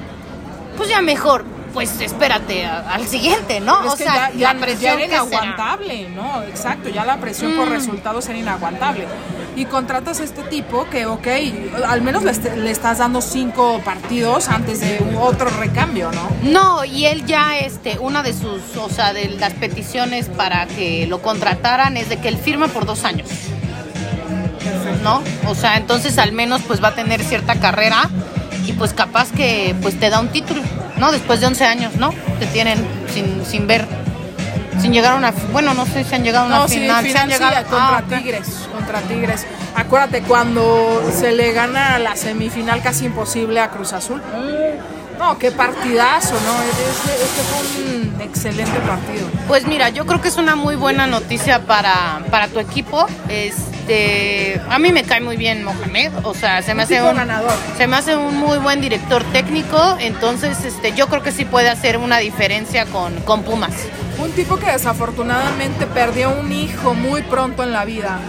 Pues 0.78 0.90
ya 0.90 1.02
mejor, 1.02 1.44
pues 1.74 2.00
espérate 2.02 2.66
a- 2.66 2.82
al 2.94 3.08
siguiente, 3.08 3.60
¿no? 3.60 3.80
O 3.92 3.98
que 3.98 4.04
sea, 4.04 4.32
ya, 4.32 4.54
la 4.54 4.60
presión 4.60 5.00
ya 5.00 5.06
era 5.06 5.08
que 5.08 5.26
inaguantable, 5.26 6.10
¿no? 6.10 6.44
Exacto, 6.44 6.90
ya 6.90 7.04
la 7.04 7.18
presión 7.18 7.54
por 7.56 7.68
Mm. 7.70 7.74
resultados 7.74 8.30
era 8.30 8.38
inaguantable. 8.38 9.08
Y 9.56 9.66
contratas 9.66 10.20
a 10.20 10.24
este 10.24 10.42
tipo 10.44 10.88
que, 10.90 11.06
ok, 11.06 11.28
al 11.88 12.02
menos 12.02 12.24
le 12.24 12.72
estás 12.72 13.00
dando 13.00 13.22
cinco 13.22 13.82
partidos 13.84 14.50
antes 14.50 14.80
de 14.80 15.00
otro 15.20 15.50
recambio, 15.50 16.12
¿no? 16.12 16.30
No, 16.44 16.86
y 16.86 17.06
él 17.06 17.26
ya, 17.26 17.58
este, 17.60 18.00
una 18.00 18.24
de 18.24 18.34
sus, 18.34 18.62
o 18.78 18.90
sea, 18.90 19.14
de 19.14 19.30
las 19.30 19.54
peticiones 19.54 20.28
para 20.30 20.66
que 20.68 21.06
lo 21.08 21.22
contrataran 21.22 21.98
es 21.98 22.10
de 22.10 22.18
que 22.20 22.28
él 22.30 22.38
firma 22.38 22.68
por 22.68 22.86
dos 22.86 23.04
años. 23.04 23.28
¿No? 25.04 25.22
O 25.48 25.56
sea, 25.56 25.76
entonces 25.78 26.18
al 26.18 26.32
menos 26.32 26.62
pues 26.62 26.82
va 26.82 26.90
a 26.90 26.96
tener 26.96 27.22
cierta 27.24 27.56
carrera 27.60 28.10
y 28.66 28.72
pues 28.74 28.94
capaz 28.94 29.32
que 29.34 29.76
pues 29.82 30.00
te 30.00 30.10
da 30.10 30.22
un 30.22 30.30
título, 30.30 30.62
¿no? 30.98 31.12
Después 31.12 31.40
de 31.42 31.48
11 31.48 31.66
años, 31.66 31.96
¿no? 31.96 32.14
Te 32.40 32.46
tienen 32.48 32.86
sin, 33.14 33.46
sin 33.46 33.68
ver, 33.68 33.86
sin 34.82 34.92
llegar 34.94 35.14
a 35.14 35.16
una, 35.16 35.32
bueno, 35.52 35.74
no 35.74 35.86
sé 35.86 36.04
si 36.04 36.16
han 36.16 36.24
llegado 36.24 36.46
a 36.46 36.48
una 36.48 36.58
No, 36.60 36.68
sí, 36.68 36.80
final. 36.80 37.04
final, 37.06 37.12
sí 37.14 37.18
han 37.18 37.30
sí, 37.30 37.34
llegado- 37.34 37.68
contra 37.70 37.98
ah, 37.98 38.04
ok. 38.06 38.18
Tigres, 38.18 38.48
contra 38.72 39.02
Tigres. 39.02 39.46
Acuérdate, 39.76 40.22
cuando 40.22 41.04
se 41.18 41.32
le 41.32 41.52
gana 41.52 41.98
la 42.00 42.16
semifinal 42.16 42.82
casi 42.82 43.06
imposible 43.06 43.60
a 43.60 43.70
Cruz 43.70 43.94
Azul. 43.94 44.22
No, 45.20 45.38
qué 45.38 45.52
partidazo, 45.52 46.34
¿no? 46.34 46.64
Este, 46.64 47.24
este 47.24 47.42
fue 47.44 47.86
un 48.16 48.22
excelente 48.22 48.80
partido. 48.80 49.28
Pues 49.48 49.66
mira, 49.66 49.90
yo 49.90 50.06
creo 50.06 50.20
que 50.22 50.28
es 50.28 50.38
una 50.38 50.56
muy 50.56 50.76
buena 50.76 51.08
noticia 51.08 51.60
para, 51.62 52.20
para 52.30 52.48
tu 52.50 52.60
equipo. 52.60 53.08
Este, 53.86 54.62
a 54.70 54.80
mí 54.80 54.94
me 54.94 55.04
cae 55.04 55.20
muy 55.20 55.36
bien 55.36 55.66
Mohamed, 55.66 56.14
o 56.24 56.34
sea, 56.34 56.62
se 56.62 56.74
me 56.74 56.84
Un 56.84 56.94
hace 56.94 57.04
un 57.04 57.18
ganador. 57.18 57.52
se 57.78 57.86
me 57.86 57.98
hace 57.98 58.16
un 58.16 58.38
muy 58.38 58.58
buen 58.60 58.80
director 58.80 59.26
técnico, 59.34 59.98
entonces 60.00 60.64
este, 60.64 60.94
yo 60.94 61.08
creo 61.08 61.22
que 61.22 61.34
sí 61.34 61.44
puede 61.44 61.68
hacer 61.68 61.98
una 61.98 62.20
diferencia 62.20 62.86
con, 62.86 63.14
con 63.22 63.44
Pumas. 63.44 63.74
Un 64.20 64.32
tipo 64.32 64.56
que 64.56 64.68
desafortunadamente 64.68 65.86
perdió 65.86 66.30
un 66.30 66.50
hijo 66.54 66.94
muy 66.94 67.24
pronto 67.24 67.62
en 67.64 67.74
la 67.74 67.84
vida. 67.84 68.20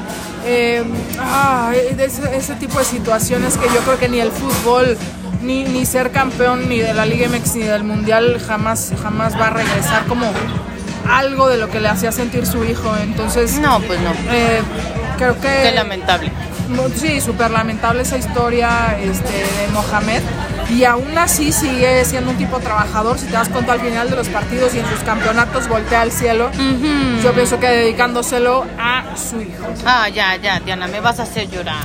Eh, 0.44 0.82
ah, 1.20 1.72
ese, 1.98 2.36
ese 2.36 2.56
tipo 2.56 2.80
de 2.80 2.84
situaciones 2.84 3.56
que 3.56 3.66
yo 3.66 3.80
creo 3.82 3.98
que 4.00 4.08
ni 4.08 4.18
el 4.18 4.32
fútbol, 4.32 4.98
ni, 5.40 5.62
ni 5.62 5.86
ser 5.86 6.10
campeón, 6.10 6.68
ni 6.68 6.80
de 6.80 6.94
la 6.94 7.06
Liga 7.06 7.28
MX, 7.28 7.54
ni 7.54 7.62
del 7.62 7.84
Mundial 7.84 8.40
jamás, 8.44 8.92
jamás 9.00 9.38
va 9.38 9.46
a 9.46 9.50
regresar 9.50 10.04
como 10.06 10.32
algo 11.08 11.48
de 11.48 11.56
lo 11.58 11.70
que 11.70 11.80
le 11.80 11.88
hacía 11.88 12.12
sentir 12.12 12.46
su 12.46 12.64
hijo. 12.64 12.94
Entonces, 12.96 13.58
No, 13.58 13.80
pues 13.80 14.00
no. 14.00 14.10
eh, 14.30 14.62
creo 15.18 15.34
que... 15.40 15.48
Qué 15.64 15.72
lamentable. 15.74 16.30
Sí, 16.96 17.20
súper 17.20 17.50
lamentable 17.50 18.02
esa 18.02 18.16
historia 18.16 18.96
este, 19.00 19.32
de 19.32 19.68
Mohamed. 19.72 20.22
Y 20.70 20.84
aún 20.84 21.16
así 21.18 21.52
sigue 21.52 22.04
siendo 22.06 22.30
un 22.30 22.38
tipo 22.38 22.58
trabajador. 22.58 23.18
Si 23.18 23.26
te 23.26 23.32
das 23.32 23.50
cuenta 23.50 23.74
al 23.74 23.80
final 23.80 24.08
de 24.08 24.16
los 24.16 24.28
partidos 24.28 24.74
y 24.74 24.78
en 24.78 24.88
sus 24.88 25.00
campeonatos 25.00 25.68
voltea 25.68 26.00
al 26.00 26.10
cielo. 26.10 26.50
Yo 27.22 27.32
pienso 27.34 27.60
que 27.60 27.66
dedicándoselo 27.68 28.64
a 28.78 29.04
su 29.16 29.42
hijo. 29.42 29.66
Ah, 29.84 30.08
ya, 30.08 30.36
ya, 30.36 30.58
Diana, 30.60 30.86
me 30.88 31.00
vas 31.00 31.20
a 31.20 31.24
hacer 31.24 31.50
llorar. 31.50 31.76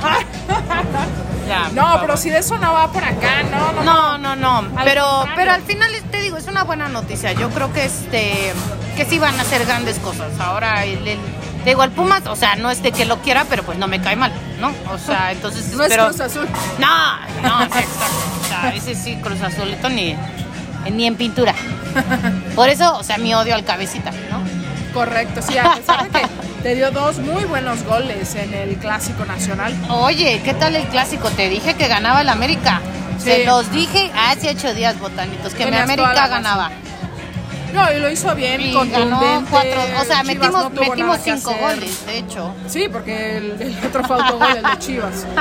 Ya, 1.48 1.68
No, 1.74 1.98
pero 2.00 2.16
si 2.16 2.30
de 2.30 2.38
eso 2.38 2.56
no 2.58 2.72
va 2.72 2.92
por 2.92 3.02
acá, 3.02 3.42
no, 3.50 3.72
no. 3.72 3.82
No, 3.82 4.18
no, 4.18 4.36
no. 4.36 4.68
Pero, 4.84 5.02
contrario. 5.04 5.32
pero 5.34 5.50
al 5.52 5.62
final 5.62 5.90
te 6.08 6.20
digo, 6.20 6.36
es 6.36 6.46
una 6.46 6.62
buena 6.62 6.88
noticia. 6.88 7.32
Yo 7.32 7.50
creo 7.50 7.72
que 7.72 7.86
este 7.86 8.52
que 9.00 9.06
sí 9.08 9.18
van 9.18 9.38
a 9.38 9.42
hacer 9.42 9.64
grandes 9.64 9.98
cosas. 9.98 10.28
Ahora 10.38 10.84
el, 10.84 11.08
el- 11.08 11.18
digo, 11.64 11.88
Pumas, 11.90 12.26
o 12.26 12.36
sea, 12.36 12.56
no 12.56 12.70
es 12.70 12.82
de 12.82 12.92
que 12.92 13.06
lo 13.06 13.16
quiera, 13.22 13.46
pero 13.48 13.62
pues 13.62 13.78
no 13.78 13.86
me 13.88 13.98
cae 13.98 14.14
mal, 14.14 14.30
¿no? 14.60 14.74
O 14.92 14.98
sea, 14.98 15.32
entonces 15.32 15.68
No 15.72 15.84
es 15.84 15.96
Cruz 15.96 16.20
Azul. 16.20 16.46
No, 16.78 17.16
no, 17.42 17.60
sí, 17.60 17.78
exacto. 17.78 18.16
O 18.44 18.48
sea, 18.48 18.74
ese 18.74 18.94
sí, 18.94 19.16
Cruz 19.22 19.40
Azulito 19.40 19.88
ni, 19.88 20.14
ni 20.90 21.06
en 21.06 21.16
pintura. 21.16 21.54
Por 22.54 22.68
eso, 22.68 22.94
o 22.98 23.02
sea, 23.02 23.16
mi 23.16 23.34
odio 23.34 23.54
al 23.54 23.64
cabecita, 23.64 24.10
¿no? 24.30 24.42
Correcto, 24.92 25.40
sí, 25.40 25.56
a 25.56 25.76
pesar 25.76 26.02
de 26.10 26.10
que 26.20 26.26
te 26.62 26.74
dio 26.74 26.90
dos 26.90 27.16
muy 27.20 27.44
buenos 27.44 27.82
goles 27.84 28.34
en 28.34 28.52
el 28.52 28.76
Clásico 28.76 29.24
Nacional. 29.24 29.74
Oye, 29.88 30.42
¿qué 30.44 30.52
tal 30.52 30.76
el 30.76 30.84
clásico? 30.88 31.30
Te 31.30 31.48
dije 31.48 31.72
que 31.72 31.88
ganaba 31.88 32.20
el 32.20 32.28
América. 32.28 32.82
Se 33.18 33.46
los 33.46 33.70
dije 33.72 34.10
hace 34.14 34.50
ocho 34.50 34.74
días, 34.74 34.98
botanitos, 34.98 35.54
que 35.54 35.64
mi 35.64 35.70
Tenías 35.70 35.84
América 35.84 36.12
razón. 36.26 36.70
No, 37.72 37.92
y 37.92 37.98
lo 38.00 38.10
hizo 38.10 38.34
bien, 38.34 38.60
Y 38.60 38.72
ganó 38.72 39.44
cuatro, 39.50 39.80
o 40.00 40.04
sea, 40.04 40.22
metimos, 40.24 40.72
no 40.72 40.80
metimos 40.80 41.18
cinco 41.22 41.54
goles, 41.60 42.06
de 42.06 42.18
hecho. 42.18 42.54
Sí, 42.68 42.88
porque 42.90 43.36
el, 43.38 43.60
el 43.60 43.84
otro 43.86 44.04
fue 44.04 44.16
autogol, 44.20 44.56
el 44.56 44.62
de 44.62 44.78
Chivas. 44.78 45.26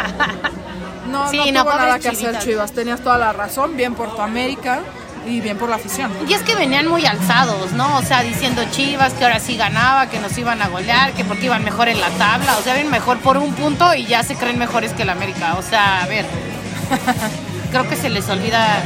No, 1.10 1.28
Sí, 1.32 1.38
no 1.52 1.64
no, 1.64 1.64
tuvo 1.64 1.76
nada 1.76 1.98
que 1.98 2.10
hacer. 2.10 2.38
Chivas. 2.38 2.72
Tenías 2.72 3.02
toda 3.02 3.18
la 3.18 3.34
razón, 3.34 3.76
bien 3.76 3.96
por 3.96 4.16
tu 4.16 4.22
América 4.22 4.82
y 5.26 5.42
bien 5.42 5.58
por 5.58 5.68
la 5.68 5.78
afición. 5.78 6.12
Y 6.28 6.34
es 6.34 6.44
que 6.44 6.54
venían 6.54 6.88
muy 6.88 7.04
alzados, 7.06 7.72
¿no? 7.72 7.98
O 7.98 8.04
sea, 8.04 8.22
diciendo 8.22 8.62
Chivas 8.70 9.14
que 9.14 9.24
ahora 9.24 9.40
sí 9.40 9.58
ganaba, 9.58 10.08
que 10.08 10.20
nos 10.20 10.38
iban 10.38 10.62
a 10.62 10.68
golear, 10.68 11.14
que 11.14 11.26
porque 11.26 11.46
iban 11.48 11.64
mejor 11.64 11.90
en 11.90 12.00
la 12.00 12.10
tabla. 12.12 12.56
O 12.60 12.62
sea, 12.62 12.76
ven 12.76 12.92
mejor 12.92 13.18
por 13.18 13.38
un 13.38 13.54
punto 13.54 13.94
y 13.96 14.06
ya 14.06 14.22
se 14.22 14.36
creen 14.36 14.60
mejores 14.60 14.94
que 14.94 15.02
el 15.02 15.10
América. 15.10 15.56
O 15.58 15.64
sea, 15.64 16.04
a 16.04 16.06
ver. 16.06 16.28
Creo 17.72 17.88
que 17.90 17.96
se 17.96 18.10
les 18.10 18.30
olvida 18.30 18.82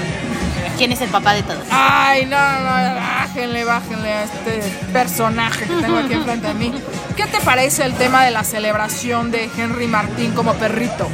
quién 0.84 0.92
es 0.92 1.00
el 1.00 1.10
papá 1.10 1.34
de 1.34 1.44
todos. 1.44 1.63
Ay, 1.72 2.25
no, 2.25 2.38
no, 2.38 2.96
bájenle, 2.96 3.63
bájenle 3.63 4.12
a 4.12 4.24
este 4.25 4.60
personaje 4.92 5.66
que 5.66 5.75
tengo 5.75 5.98
aquí 5.98 6.12
enfrente 6.12 6.48
de 6.50 6.54
mí. 6.56 6.74
¿Qué 7.16 7.25
te 7.25 7.40
parece 7.40 7.86
el 7.86 7.94
tema 7.94 8.25
de 8.25 8.32
la 8.32 8.44
celebración 8.44 9.32
de 9.32 9.50
Henry 9.58 9.88
Martín 9.88 10.34
como 10.34 10.54
perrito? 10.56 11.08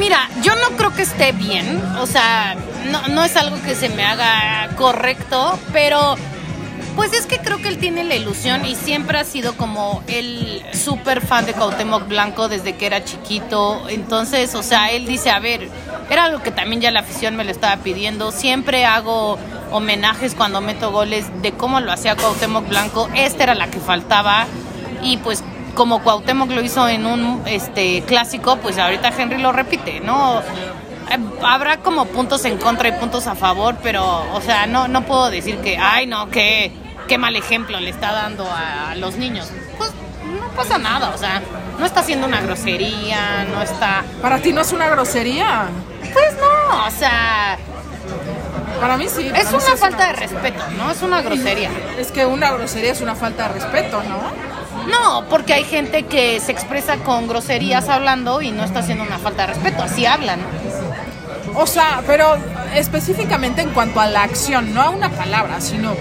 Mira, 0.00 0.28
yo 0.42 0.52
no 0.56 0.76
creo 0.76 0.92
que 0.92 1.02
esté 1.02 1.30
bien. 1.30 1.80
O 2.00 2.06
sea, 2.06 2.56
no, 2.90 3.06
no 3.06 3.22
es 3.22 3.36
algo 3.36 3.62
que 3.62 3.76
se 3.76 3.88
me 3.88 4.04
haga 4.04 4.70
correcto, 4.74 5.56
pero 5.72 6.16
pues 6.98 7.12
es 7.12 7.26
que 7.26 7.38
creo 7.38 7.58
que 7.58 7.68
él 7.68 7.78
tiene 7.78 8.02
la 8.02 8.16
ilusión 8.16 8.66
y 8.66 8.74
siempre 8.74 9.20
ha 9.20 9.24
sido 9.24 9.56
como 9.56 10.02
el 10.08 10.64
súper 10.72 11.24
fan 11.24 11.46
de 11.46 11.52
Cuauhtémoc 11.52 12.08
Blanco 12.08 12.48
desde 12.48 12.74
que 12.74 12.86
era 12.86 13.04
chiquito. 13.04 13.88
Entonces, 13.88 14.56
o 14.56 14.64
sea, 14.64 14.90
él 14.90 15.06
dice, 15.06 15.30
a 15.30 15.38
ver, 15.38 15.68
era 16.10 16.24
algo 16.24 16.42
que 16.42 16.50
también 16.50 16.80
ya 16.80 16.90
la 16.90 16.98
afición 16.98 17.36
me 17.36 17.44
lo 17.44 17.52
estaba 17.52 17.76
pidiendo. 17.84 18.32
Siempre 18.32 18.84
hago 18.84 19.38
homenajes 19.70 20.34
cuando 20.34 20.60
meto 20.60 20.90
goles 20.90 21.26
de 21.40 21.52
cómo 21.52 21.78
lo 21.78 21.92
hacía 21.92 22.16
Cuauhtémoc 22.16 22.68
Blanco. 22.68 23.08
Esta 23.14 23.44
era 23.44 23.54
la 23.54 23.70
que 23.70 23.78
faltaba 23.78 24.48
y 25.00 25.18
pues 25.18 25.44
como 25.76 26.02
Cuauhtémoc 26.02 26.50
lo 26.50 26.62
hizo 26.62 26.88
en 26.88 27.06
un 27.06 27.42
este 27.46 28.02
clásico, 28.08 28.56
pues 28.56 28.76
ahorita 28.76 29.12
Henry 29.16 29.40
lo 29.40 29.52
repite, 29.52 30.00
¿no? 30.00 30.40
Eh, 30.40 31.18
Habrá 31.44 31.76
como 31.76 32.06
puntos 32.06 32.44
en 32.44 32.58
contra 32.58 32.88
y 32.88 32.92
puntos 32.92 33.28
a 33.28 33.36
favor, 33.36 33.76
pero, 33.84 34.24
o 34.34 34.40
sea, 34.40 34.66
no, 34.66 34.88
no 34.88 35.04
puedo 35.04 35.30
decir 35.30 35.58
que, 35.58 35.78
ay, 35.78 36.06
no, 36.06 36.28
qué, 36.30 36.72
qué 37.08 37.18
mal 37.18 37.34
ejemplo 37.34 37.80
le 37.80 37.90
está 37.90 38.12
dando 38.12 38.48
a, 38.48 38.94
los 38.94 39.16
niños. 39.16 39.50
Pues 39.76 39.90
no 40.40 40.48
pasa 40.50 40.78
nada, 40.78 41.10
o 41.14 41.18
sea, 41.18 41.42
no 41.78 41.86
está 41.86 42.00
haciendo 42.00 42.26
una 42.26 42.40
grosería, 42.40 43.46
no 43.52 43.62
está... 43.62 44.04
Para 44.22 44.38
ti 44.38 44.52
no 44.52 44.60
es 44.60 44.72
una 44.72 44.88
grosería. 44.88 45.66
Pues 46.12 46.34
no, 46.34 46.86
o 46.86 46.90
sea, 46.90 47.58
Para 48.80 48.96
mí 48.96 49.06
sí. 49.08 49.24
para 49.24 49.40
es 49.40 49.50
mí 49.50 49.56
una 49.56 49.66
sí 49.66 49.76
falta 49.78 50.06
de 50.08 50.12
respeto, 50.12 50.62
¿no? 50.76 50.90
Es 50.90 51.02
una 51.02 51.22
grosería. 51.22 51.70
Es 51.98 52.12
que 52.12 52.26
una 52.26 52.52
grosería 52.52 52.92
es 52.92 53.00
una 53.00 53.14
falta 53.16 53.48
de 53.48 53.54
respeto, 53.54 54.02
¿no? 54.02 54.20
No, 54.88 55.28
porque 55.28 55.54
hay 55.54 55.64
gente 55.64 56.04
que 56.04 56.40
se 56.40 56.52
expresa 56.52 56.98
con 56.98 57.26
groserías 57.26 57.88
hablando 57.88 58.40
y 58.42 58.50
no 58.50 58.64
está 58.64 58.80
haciendo 58.80 59.04
una 59.04 59.18
falta 59.18 59.46
de 59.46 59.54
respeto, 59.54 59.82
así 59.82 60.06
hablan. 60.06 60.40
O 61.54 61.66
sea, 61.66 62.02
pero 62.06 62.36
específicamente 62.74 63.62
en 63.62 63.70
cuanto 63.70 64.00
a 64.00 64.06
la 64.06 64.22
acción, 64.22 64.72
no 64.72 64.80
a 64.80 64.90
una 64.90 65.10
palabra, 65.10 65.60
sino 65.60 65.94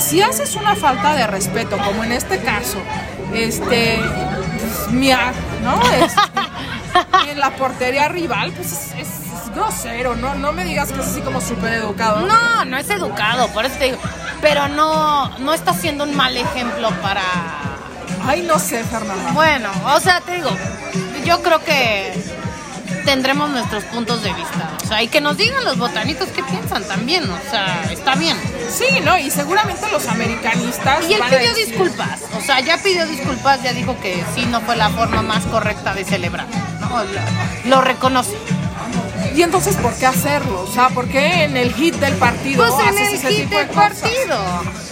si 0.00 0.22
haces 0.22 0.54
una 0.56 0.74
falta 0.76 1.14
de 1.14 1.26
respeto, 1.26 1.76
como 1.78 2.04
en 2.04 2.12
este 2.12 2.38
caso, 2.40 2.78
este, 3.34 3.98
pues, 4.00 4.90
¿no? 5.62 5.80
Este, 5.92 7.30
en 7.30 7.38
la 7.38 7.50
portería 7.50 8.08
rival, 8.08 8.52
pues 8.52 8.72
es, 8.72 8.92
es- 8.98 9.08
es 9.48 9.54
grosero, 9.54 10.16
¿no? 10.16 10.34
No 10.34 10.52
me 10.52 10.64
digas 10.64 10.92
que 10.92 11.00
es 11.00 11.06
así 11.06 11.20
como 11.20 11.40
súper 11.40 11.72
educado. 11.74 12.20
No, 12.26 12.64
no 12.64 12.76
es 12.76 12.88
educado, 12.90 13.48
por 13.48 13.64
eso 13.64 13.76
te 13.78 13.84
digo. 13.86 13.98
Pero 14.40 14.68
no, 14.68 15.28
no 15.38 15.52
está 15.54 15.72
siendo 15.74 16.04
un 16.04 16.14
mal 16.16 16.36
ejemplo 16.36 16.90
para... 17.02 17.22
Ay, 18.26 18.42
no 18.42 18.58
sé, 18.58 18.84
Fernanda. 18.84 19.30
Bueno, 19.32 19.70
o 19.86 20.00
sea, 20.00 20.20
te 20.20 20.34
digo, 20.36 20.50
yo 21.24 21.42
creo 21.42 21.60
que 21.64 22.12
tendremos 23.08 23.48
nuestros 23.48 23.84
puntos 23.84 24.22
de 24.22 24.30
vista. 24.34 24.70
O 24.84 24.86
sea, 24.86 25.02
y 25.02 25.08
que 25.08 25.22
nos 25.22 25.38
digan 25.38 25.64
los 25.64 25.78
botanitos 25.78 26.28
qué 26.28 26.42
piensan 26.42 26.84
también. 26.84 27.24
O 27.30 27.38
sea, 27.50 27.82
está 27.90 28.14
bien. 28.16 28.36
Sí, 28.70 29.00
¿no? 29.02 29.16
Y 29.16 29.30
seguramente 29.30 29.90
los 29.90 30.06
americanistas. 30.08 31.08
Y 31.08 31.14
él 31.14 31.20
van 31.20 31.32
a 31.32 31.38
pidió 31.38 31.50
decir- 31.54 31.68
disculpas. 31.70 32.20
O 32.36 32.40
sea, 32.42 32.60
ya 32.60 32.76
pidió 32.82 33.06
disculpas, 33.06 33.62
ya 33.62 33.72
dijo 33.72 33.98
que 34.02 34.22
sí, 34.34 34.44
no 34.44 34.60
fue 34.60 34.76
la 34.76 34.90
forma 34.90 35.22
más 35.22 35.44
correcta 35.46 35.94
de 35.94 36.04
celebrar. 36.04 36.46
¿no? 36.80 36.88
Lo, 37.64 37.76
lo 37.76 37.80
reconoce. 37.80 38.36
Y 39.38 39.42
entonces, 39.44 39.76
¿por 39.76 39.94
qué 39.94 40.04
hacerlo? 40.06 40.62
O 40.68 40.72
sea, 40.72 40.88
¿por 40.88 41.06
qué 41.06 41.44
en 41.44 41.56
el 41.56 41.72
hit 41.72 41.94
del 41.94 42.14
partido 42.14 42.66
Pues 42.66 42.74
en 42.82 42.88
haces 42.88 43.08
el 43.08 43.14
ese 43.14 43.28
hit 43.28 43.36
tipo 43.42 43.54
de 43.56 43.64
del 43.66 43.68
cosas? 43.68 43.92
partido. 44.00 44.36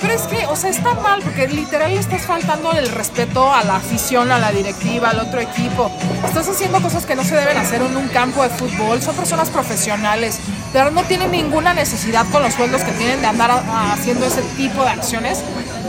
Pero 0.00 0.14
es 0.14 0.22
que, 0.22 0.46
o 0.46 0.54
sea, 0.54 0.70
está 0.70 0.94
mal 0.94 1.20
porque 1.20 1.48
literal 1.48 1.92
le 1.92 1.98
estás 1.98 2.22
faltando 2.22 2.70
el 2.72 2.88
respeto 2.90 3.52
a 3.52 3.64
la 3.64 3.74
afición, 3.74 4.30
a 4.30 4.38
la 4.38 4.52
directiva, 4.52 5.10
al 5.10 5.18
otro 5.18 5.40
equipo. 5.40 5.90
Estás 6.24 6.48
haciendo 6.48 6.80
cosas 6.80 7.06
que 7.06 7.16
no 7.16 7.24
se 7.24 7.34
deben 7.34 7.56
hacer 7.56 7.82
en 7.82 7.96
un 7.96 8.06
campo 8.06 8.44
de 8.44 8.50
fútbol. 8.50 9.02
Son 9.02 9.16
personas 9.16 9.50
profesionales. 9.50 10.38
De 10.72 10.78
verdad 10.78 10.92
no 10.92 11.02
tienen 11.02 11.32
ninguna 11.32 11.74
necesidad 11.74 12.24
con 12.30 12.44
los 12.44 12.54
sueldos 12.54 12.82
que 12.84 12.92
tienen 12.92 13.20
de 13.20 13.26
andar 13.26 13.50
a- 13.50 13.54
a- 13.58 13.92
haciendo 13.94 14.26
ese 14.26 14.42
tipo 14.56 14.84
de 14.84 14.90
acciones. 14.90 15.40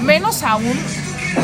Menos 0.02 0.42
aún 0.42 0.84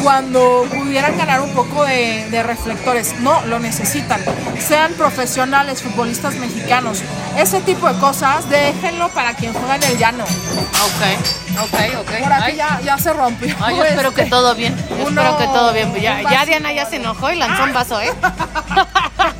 cuando 0.02 0.66
pudieran 0.74 1.18
ganar 1.18 1.42
un 1.42 1.52
poco 1.54 1.84
de, 1.86 2.28
de 2.30 2.44
reflectores. 2.44 3.20
No, 3.20 3.46
lo 3.46 3.60
necesitan. 3.60 4.22
Sean 4.60 4.94
profesionales, 4.94 5.82
futbolistas 5.82 6.36
mexicanos. 6.36 7.02
Ese 7.38 7.62
tipo 7.62 7.92
de 7.92 8.00
cosas, 8.00 8.50
déjenlo 8.50 9.10
para 9.10 9.34
quien 9.34 9.54
juega 9.54 9.76
en 9.76 9.84
el 9.84 9.98
llano. 9.98 10.24
Ok, 10.24 11.62
ok, 11.64 11.80
ok. 12.02 12.24
Por 12.24 12.34
aquí 12.34 12.56
ya, 12.56 12.80
ya 12.84 12.98
se 12.98 13.14
rompió. 13.14 13.56
ay, 13.62 13.76
yo 13.78 13.84
espero 13.84 14.10
este. 14.10 14.24
que 14.24 14.30
todo 14.30 14.56
bien. 14.56 14.76
Yo 14.90 15.08
uno- 15.08 15.22
espero 15.22 15.38
que 15.38 15.46
todo 15.46 15.74
bien. 15.74 15.94
Ya, 15.96 16.22
ya. 16.22 16.46
Diana 16.46 16.72
ya 16.74 16.86
se 16.86 16.98
enojó 16.98 17.32
y 17.32 17.36
lanzó 17.38 17.64
un 17.64 17.74
vaso, 17.74 18.02
¿eh? 18.02 18.12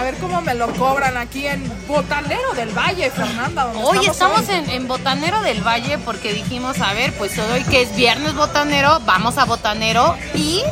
A 0.00 0.02
ver 0.02 0.16
cómo 0.16 0.40
me 0.40 0.54
lo 0.54 0.68
cobran 0.76 1.18
aquí 1.18 1.46
en 1.46 1.62
Botanero 1.86 2.52
del 2.54 2.70
Valle, 2.70 3.10
Fernanda. 3.10 3.64
donde 3.64 3.84
Hoy 3.84 4.06
estamos 4.06 4.48
hoy. 4.48 4.54
en, 4.54 4.70
en 4.70 4.88
Botanero 4.88 5.42
del 5.42 5.60
Valle 5.62 5.98
porque 5.98 6.32
dijimos, 6.32 6.80
a 6.80 6.94
ver, 6.94 7.12
pues 7.18 7.38
hoy 7.38 7.62
que 7.64 7.82
es 7.82 7.94
viernes 7.94 8.34
botanero, 8.34 9.00
vamos 9.04 9.36
a 9.36 9.44
Botanero 9.44 10.16
y 10.34 10.62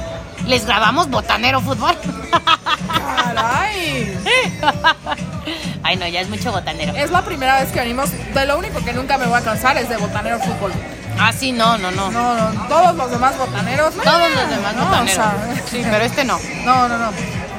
les 0.46 0.64
grabamos 0.64 1.10
Botanero 1.10 1.60
Fútbol. 1.60 1.94
Caray. 2.88 4.16
Ay, 5.82 5.96
no, 5.96 6.06
ya 6.08 6.20
es 6.20 6.28
mucho 6.30 6.50
botanero. 6.50 6.94
Es 6.96 7.10
la 7.10 7.22
primera 7.22 7.60
vez 7.60 7.70
que 7.70 7.80
venimos. 7.80 8.10
De 8.32 8.46
lo 8.46 8.56
único 8.58 8.82
que 8.82 8.94
nunca 8.94 9.18
me 9.18 9.26
voy 9.26 9.38
a 9.40 9.44
cansar 9.44 9.76
es 9.76 9.90
de 9.90 9.98
Botanero 9.98 10.38
Fútbol. 10.38 10.72
Ah, 11.20 11.32
sí, 11.36 11.52
no, 11.52 11.76
no, 11.78 11.90
no. 11.90 12.10
No, 12.10 12.50
no, 12.50 12.66
todos 12.68 12.94
los 12.94 13.10
demás 13.10 13.36
botaneros. 13.36 13.94
Todos 13.94 14.30
los 14.30 14.50
demás 14.50 14.74
no, 14.74 14.84
botaneros. 14.86 15.10
o 15.10 15.14
sea, 15.14 15.62
Sí, 15.70 15.82
pero 15.90 16.04
este 16.04 16.24
no. 16.24 16.38
No, 16.64 16.88
no, 16.88 16.96
no. 16.96 17.10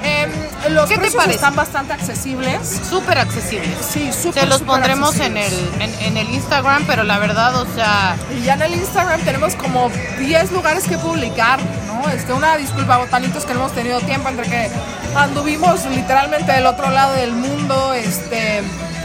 Em, 0.03 0.32
los 0.74 0.89
¿Qué 0.89 0.98
te 0.98 1.12
parece? 1.12 1.36
están 1.36 1.56
bastante 1.56 1.94
accesibles. 1.94 2.82
Súper 2.89 3.18
accesibles. 3.18 3.77
Sí, 3.91 4.12
súper 4.12 4.44
Se 4.44 4.50
los 4.50 4.62
pondremos 4.62 5.15
en 5.20 5.38
el, 5.38 5.53
en, 5.79 5.94
en 6.01 6.18
el 6.18 6.29
Instagram, 6.29 6.84
pero 6.86 7.03
la 7.03 7.18
verdad, 7.20 7.56
o 7.56 7.65
sea, 7.75 8.15
Y 8.38 8.44
ya 8.44 8.53
en 8.53 8.62
el 8.63 8.74
Instagram 8.75 9.22
tenemos 9.22 9.56
como 9.56 9.89
10 10.20 10.51
lugares 10.51 10.86
que 10.86 10.98
publicar, 10.98 11.60
¿no? 11.88 12.10
Este, 12.10 12.34
una 12.34 12.56
disculpa, 12.58 12.98
botanitos, 12.98 13.46
que 13.46 13.53
no 13.53 13.62
hemos 13.62 13.74
tenido 13.74 14.00
tiempo 14.01 14.29
entre 14.29 14.48
que 14.50 14.70
anduvimos 15.15 15.86
literalmente 15.86 16.51
del 16.51 16.65
otro 16.65 16.89
lado 16.91 17.13
del 17.13 17.32
mundo, 17.34 17.94
este, 17.94 18.62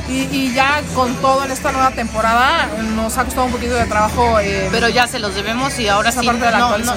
y, 0.08 0.28
y 0.36 0.52
ya 0.54 0.82
con 0.94 1.14
todo 1.16 1.44
en 1.44 1.50
esta 1.50 1.72
nueva 1.72 1.90
temporada 1.90 2.68
nos 2.94 3.16
ha 3.16 3.24
costado 3.24 3.46
un 3.46 3.52
poquito 3.52 3.74
de 3.74 3.86
trabajo. 3.86 4.38
eh, 4.40 4.68
pero 4.70 4.88
ya 4.88 5.06
se 5.06 5.18
los 5.18 5.34
debemos 5.34 5.78
y 5.78 5.88
ahora 5.88 6.12
sí 6.12 6.26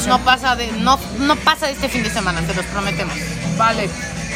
no 0.07 0.19
pasa 0.19 0.55
de 0.55 0.67
no, 0.73 0.99
no 1.19 1.35
pasa 1.37 1.67
de 1.67 1.71
este 1.71 1.87
fin 1.89 2.03
de 2.03 2.09
semana, 2.09 2.41
se 2.45 2.53
los 2.53 2.65
prometemos. 2.65 3.15
Vale. 3.57 3.89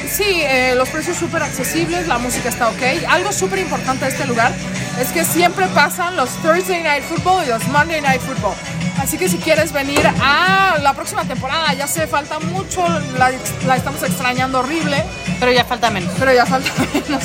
Sí, 0.09 0.41
eh, 0.41 0.73
los 0.75 0.89
precios 0.89 1.17
súper 1.17 1.43
accesibles, 1.43 2.07
la 2.07 2.17
música 2.17 2.49
está 2.49 2.69
ok. 2.69 2.81
Algo 3.09 3.31
súper 3.31 3.59
importante 3.59 4.05
de 4.05 4.11
este 4.11 4.25
lugar 4.25 4.51
es 4.99 5.09
que 5.09 5.23
siempre 5.23 5.67
pasan 5.67 6.15
los 6.15 6.29
Thursday 6.41 6.81
Night 6.83 7.03
Football 7.03 7.45
y 7.45 7.49
los 7.49 7.65
Monday 7.67 8.01
Night 8.01 8.21
Football. 8.21 8.55
Así 8.99 9.17
que 9.17 9.29
si 9.29 9.37
quieres 9.37 9.71
venir 9.71 10.01
a 10.21 10.77
la 10.81 10.93
próxima 10.93 11.23
temporada, 11.23 11.73
ya 11.73 11.87
sé, 11.87 12.07
falta 12.07 12.39
mucho, 12.39 12.87
la, 13.17 13.31
la 13.65 13.75
estamos 13.75 14.03
extrañando 14.03 14.59
horrible, 14.59 15.03
Pero 15.39 15.51
ya 15.51 15.63
falta 15.65 15.89
menos. 15.89 16.11
pero 16.19 16.33
ya 16.33 16.45
falta 16.45 16.69
menos. 16.93 17.23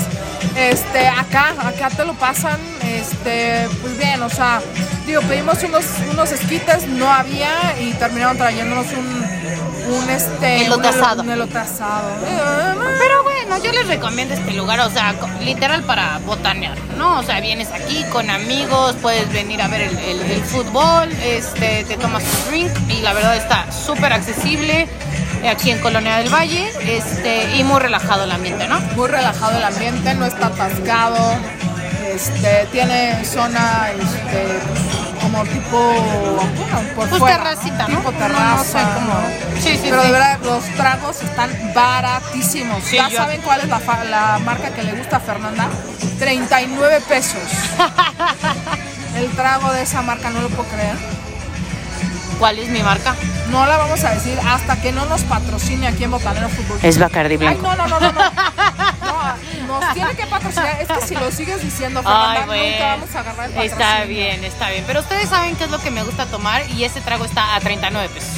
Este, 0.57 1.07
acá, 1.09 1.55
acá 1.59 1.91
te 1.91 2.05
lo 2.05 2.15
pasan, 2.15 2.59
este, 2.83 3.69
pues 3.83 3.99
bien, 3.99 4.23
o 4.23 4.31
sea, 4.31 4.61
digo, 5.07 5.21
pedimos 5.23 5.62
unos, 5.65 5.85
unos 6.11 6.33
esquites, 6.33 6.87
no 6.87 7.11
había 7.12 7.75
y 7.81 7.93
terminaron 7.95 8.38
trayéndonos 8.38 8.87
un, 8.93 9.26
un 9.88 10.11
este, 10.11 10.66
Elote 10.66 10.88
un 10.88 10.95
elo- 10.95 11.02
asado. 11.05 11.23
un 11.23 11.31
elote 11.31 11.59
asado. 11.59 12.09
Pero 12.99 13.23
bueno, 13.23 13.59
yo 13.62 13.73
les 13.73 13.87
recomiendo 13.88 14.35
este 14.35 14.52
lugar, 14.52 14.81
o 14.81 14.90
sea, 14.90 15.14
literal 15.43 15.83
para 15.85 16.19
botanear, 16.26 16.76
¿no? 16.99 17.19
O 17.21 17.23
sea, 17.23 17.40
vienes 17.40 17.69
aquí 17.73 18.05
con 18.12 18.28
amigos, 18.31 18.97
puedes 19.00 19.31
venir 19.33 19.62
a 19.62 19.69
ver 19.69 19.83
el, 19.83 19.99
el- 19.99 20.21
el 20.31 20.43
fútbol, 20.43 21.09
este, 21.23 21.85
te 21.85 21.97
tomas 21.97 22.23
un 22.25 22.50
drink 22.50 22.71
y 22.90 23.00
la 23.02 23.12
verdad 23.12 23.37
está 23.37 23.71
súper 23.73 24.12
accesible 24.12 24.88
aquí 25.49 25.71
en 25.71 25.78
Colonia 25.81 26.16
del 26.19 26.33
Valle, 26.33 26.73
este, 26.87 27.57
y 27.57 27.62
muy 27.62 27.78
relajado 27.81 28.25
el 28.25 28.33
ambiente, 28.33 28.66
¿no? 28.69 28.81
muy 28.97 29.07
relajado 29.09 29.57
el 29.57 29.62
ambiente, 29.64 30.14
no 30.14 30.25
está 30.26 30.47
atascado, 30.49 31.19
este, 32.12 32.66
tiene 32.73 33.25
zona 33.25 33.90
este, 33.93 34.59
como 35.30 35.45
tipo 35.45 35.76
bueno, 35.78 36.80
por 36.95 37.09
Pues 37.09 37.18
fuera, 37.21 37.37
terracita, 37.38 37.88
¿no? 37.88 37.99
tipo 37.99 38.12
No, 38.12 38.18
terraza, 38.18 38.56
no 38.56 38.64
sé 38.64 38.78
cómo. 38.95 39.61
Sí, 39.61 39.71
sí, 39.76 39.80
Pero 39.90 40.00
sí. 40.02 40.06
de 40.06 40.12
verdad 40.12 40.38
los 40.45 40.64
tragos 40.76 41.23
están 41.23 41.50
baratísimos. 41.75 42.83
Sí, 42.85 42.97
ya 42.97 43.09
yo- 43.09 43.16
saben 43.16 43.40
cuál 43.42 43.61
es 43.61 43.68
la, 43.68 43.78
fa- 43.80 44.04
la 44.04 44.38
marca 44.45 44.71
que 44.71 44.83
le 44.83 44.92
gusta 44.92 45.16
a 45.16 45.21
Fernanda, 45.21 45.68
39 46.18 47.00
pesos. 47.09 47.40
El 49.16 49.28
trago 49.30 49.73
de 49.73 49.83
esa 49.83 50.02
marca 50.02 50.30
no 50.30 50.40
lo 50.42 50.49
puedo 50.50 50.68
creer. 50.68 50.95
¿Cuál 52.38 52.59
es 52.59 52.68
mi 52.68 52.83
marca? 52.83 53.14
No 53.50 53.64
la 53.64 53.78
vamos 53.78 54.04
a 54.04 54.11
decir 54.11 54.38
hasta 54.47 54.76
que 54.83 54.92
no 54.92 55.06
nos 55.06 55.23
patrocine 55.23 55.87
aquí 55.88 56.04
en 56.04 56.11
Botanero 56.11 56.49
Fútbol. 56.50 56.78
Es 56.83 56.99
Bacardi 56.99 57.33
Ay, 57.35 57.38
Blanco. 57.38 57.62
no, 57.62 57.76
no, 57.76 57.87
no, 57.88 57.99
no, 58.00 58.12
no. 58.12 58.21
No, 58.21 58.30
nos 59.66 59.95
tiene 59.95 60.14
que 60.14 60.26
patrocinar. 60.26 60.80
Es 60.80 60.88
que 60.88 61.00
si 61.06 61.14
lo 61.14 61.30
sigues 61.30 61.62
diciendo, 61.62 62.02
Fernanda, 62.02 62.47
Ay, 62.50 62.71
nunca 62.73 62.87
vamos 62.87 63.14
a 63.14 63.21
agarrar 63.21 63.47
el 63.47 63.52
patrocinio. 63.52 63.85
Está 63.85 64.04
bien, 64.04 64.45
está 64.45 64.71
bien. 64.71 64.85
Pero 64.87 65.00
ustedes 65.00 65.28
saben 65.28 65.56
qué 65.56 65.64
es 65.64 65.71
lo 65.71 65.78
que 65.80 65.90
me 65.90 66.02
gusta 66.02 66.26
tomar 66.26 66.62
y 66.71 66.85
este 66.85 67.00
trago 67.00 67.25
está 67.25 67.54
a 67.56 67.61
39 67.61 68.09
pesos. 68.12 68.30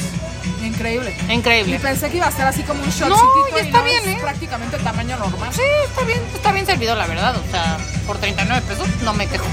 Increíble. 0.63 1.15
Y 1.27 1.31
Increíble. 1.33 1.79
pensé 1.79 2.09
que 2.09 2.17
iba 2.17 2.27
a 2.27 2.31
ser 2.31 2.45
así 2.45 2.63
como 2.63 2.83
un 2.83 2.89
shot 2.89 3.09
No, 3.09 3.17
y 3.55 3.59
está 3.59 3.79
no, 3.79 3.83
bien, 3.83 3.97
es 4.07 4.07
¿eh? 4.07 4.17
prácticamente 4.21 4.77
tamaño 4.77 5.17
normal. 5.17 5.49
Sí, 5.53 5.61
está 5.87 6.03
bien, 6.03 6.21
está 6.33 6.51
bien 6.51 6.65
servido, 6.65 6.95
la 6.95 7.05
verdad. 7.07 7.35
O 7.37 7.51
sea, 7.51 7.77
por 8.05 8.17
39 8.17 8.61
pesos 8.67 8.87
no 9.03 9.13
me 9.13 9.27
quejo. 9.27 9.45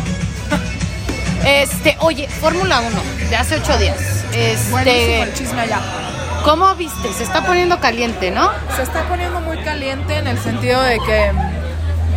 Este, 1.45 1.97
oye, 2.01 2.27
Fórmula 2.29 2.81
1, 2.81 3.29
de 3.31 3.37
hace 3.37 3.55
8 3.57 3.79
días. 3.79 3.97
Buenísimo 4.71 4.79
Este, 4.79 5.23
el 5.23 5.35
chisme 5.35 5.61
allá. 5.61 5.81
¿Cómo 6.47 6.75
viste? 6.77 7.13
Se 7.13 7.25
está 7.25 7.45
poniendo 7.45 7.79
caliente, 7.81 8.31
¿no? 8.31 8.49
Se 8.77 8.83
está 8.83 9.03
poniendo 9.09 9.41
muy 9.41 9.59
caliente 9.59 10.17
en 10.17 10.27
el 10.29 10.39
sentido 10.39 10.81
de 10.83 10.99
que 11.01 11.33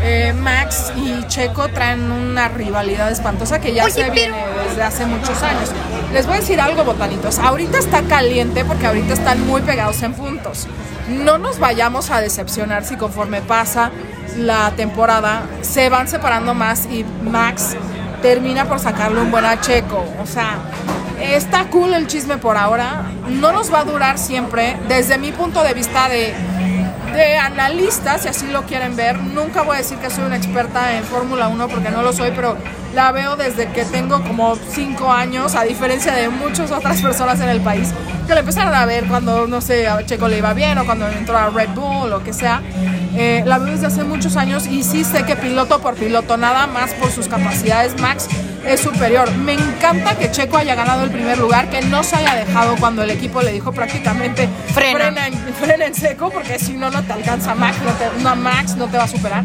eh, 0.03 0.33
Max 0.33 0.93
y 0.95 1.23
Checo 1.27 1.67
traen 1.69 2.09
una 2.11 2.47
rivalidad 2.47 3.11
espantosa 3.11 3.59
que 3.59 3.73
ya 3.73 3.83
Oye, 3.85 3.93
se 3.93 4.01
pero- 4.03 4.13
viene 4.13 4.37
desde 4.69 4.83
hace 4.83 5.05
muchos 5.05 5.41
años. 5.43 5.71
Les 6.13 6.25
voy 6.25 6.37
a 6.37 6.39
decir 6.39 6.61
algo, 6.61 6.83
botanitos. 6.83 7.39
Ahorita 7.39 7.79
está 7.79 8.03
caliente 8.03 8.63
porque 8.63 8.85
ahorita 8.87 9.13
están 9.13 9.45
muy 9.45 9.61
pegados 9.61 10.01
en 10.03 10.13
puntos. 10.13 10.67
No 11.09 11.37
nos 11.39 11.59
vayamos 11.59 12.11
a 12.11 12.21
decepcionar 12.21 12.85
si 12.85 12.95
conforme 12.95 13.41
pasa 13.41 13.91
la 14.37 14.71
temporada 14.77 15.41
se 15.61 15.89
van 15.89 16.07
separando 16.07 16.53
más 16.53 16.85
y 16.85 17.03
Max 17.23 17.75
termina 18.21 18.65
por 18.65 18.79
sacarle 18.79 19.19
un 19.19 19.31
buen 19.31 19.43
a 19.43 19.59
Checo. 19.59 20.05
O 20.21 20.25
sea, 20.27 20.59
está 21.21 21.65
cool 21.69 21.93
el 21.93 22.07
chisme 22.07 22.37
por 22.37 22.57
ahora. 22.57 23.11
No 23.29 23.51
nos 23.51 23.73
va 23.73 23.81
a 23.81 23.83
durar 23.83 24.17
siempre. 24.17 24.77
Desde 24.87 25.17
mi 25.17 25.31
punto 25.31 25.63
de 25.63 25.73
vista 25.73 26.09
de 26.09 26.33
de 27.13 27.37
analista, 27.37 28.17
si 28.17 28.27
así 28.27 28.47
lo 28.47 28.63
quieren 28.63 28.95
ver. 28.95 29.19
Nunca 29.19 29.63
voy 29.63 29.75
a 29.75 29.77
decir 29.79 29.97
que 29.97 30.09
soy 30.09 30.25
una 30.25 30.37
experta 30.37 30.95
en 30.95 31.03
Fórmula 31.03 31.47
1 31.47 31.67
porque 31.67 31.89
no 31.89 32.01
lo 32.01 32.13
soy, 32.13 32.31
pero 32.35 32.57
la 32.93 33.11
veo 33.11 33.35
desde 33.35 33.67
que 33.71 33.85
tengo 33.85 34.21
como 34.23 34.55
5 34.55 35.11
años, 35.11 35.55
a 35.55 35.63
diferencia 35.63 36.13
de 36.13 36.29
muchas 36.29 36.71
otras 36.71 37.01
personas 37.01 37.39
en 37.41 37.49
el 37.49 37.61
país 37.61 37.93
que 38.27 38.35
la 38.35 38.41
empezaron 38.41 38.75
a 38.75 38.85
ver 38.85 39.05
cuando, 39.05 39.47
no 39.47 39.59
sé, 39.59 39.87
a 39.87 40.05
Checo 40.05 40.27
le 40.27 40.37
iba 40.37 40.53
bien 40.53 40.77
o 40.77 40.85
cuando 40.85 41.07
entró 41.07 41.35
a 41.35 41.49
Red 41.49 41.69
Bull 41.69 42.03
o 42.03 42.07
lo 42.07 42.23
que 42.23 42.31
sea. 42.31 42.61
Eh, 43.15 43.41
la 43.45 43.57
veo 43.57 43.71
desde 43.73 43.87
hace 43.87 44.03
muchos 44.03 44.37
años 44.37 44.67
y 44.67 44.83
sí 44.83 45.03
sé 45.03 45.23
que 45.23 45.35
piloto 45.35 45.79
por 45.79 45.95
piloto, 45.95 46.37
nada 46.37 46.67
más 46.67 46.93
por 46.93 47.11
sus 47.11 47.27
capacidades, 47.27 47.99
Max 47.99 48.29
es 48.65 48.81
superior. 48.81 49.31
Me 49.37 49.53
encanta 49.53 50.17
que 50.17 50.31
Checo 50.31 50.57
haya 50.57 50.75
ganado 50.75 51.03
el 51.03 51.11
primer 51.11 51.37
lugar, 51.37 51.69
que 51.69 51.81
no 51.81 52.03
se 52.03 52.17
haya 52.17 52.35
dejado 52.35 52.75
cuando 52.77 53.03
el 53.03 53.11
equipo 53.11 53.41
le 53.41 53.51
dijo 53.51 53.71
prácticamente 53.71 54.47
Frena. 54.73 55.05
frena 55.05 55.27
en, 55.27 55.33
frena 55.53 55.85
en 55.85 55.95
seco 55.95 56.29
porque 56.29 56.59
si 56.59 56.73
no 56.73 56.89
no 56.89 57.03
te 57.03 57.13
alcanza 57.13 57.55
Max, 57.55 57.77
no, 57.83 57.91
te, 57.91 58.23
no, 58.23 58.35
Max 58.35 58.75
no 58.75 58.87
te 58.87 58.97
va 58.97 59.03
a 59.03 59.07
superar. 59.07 59.43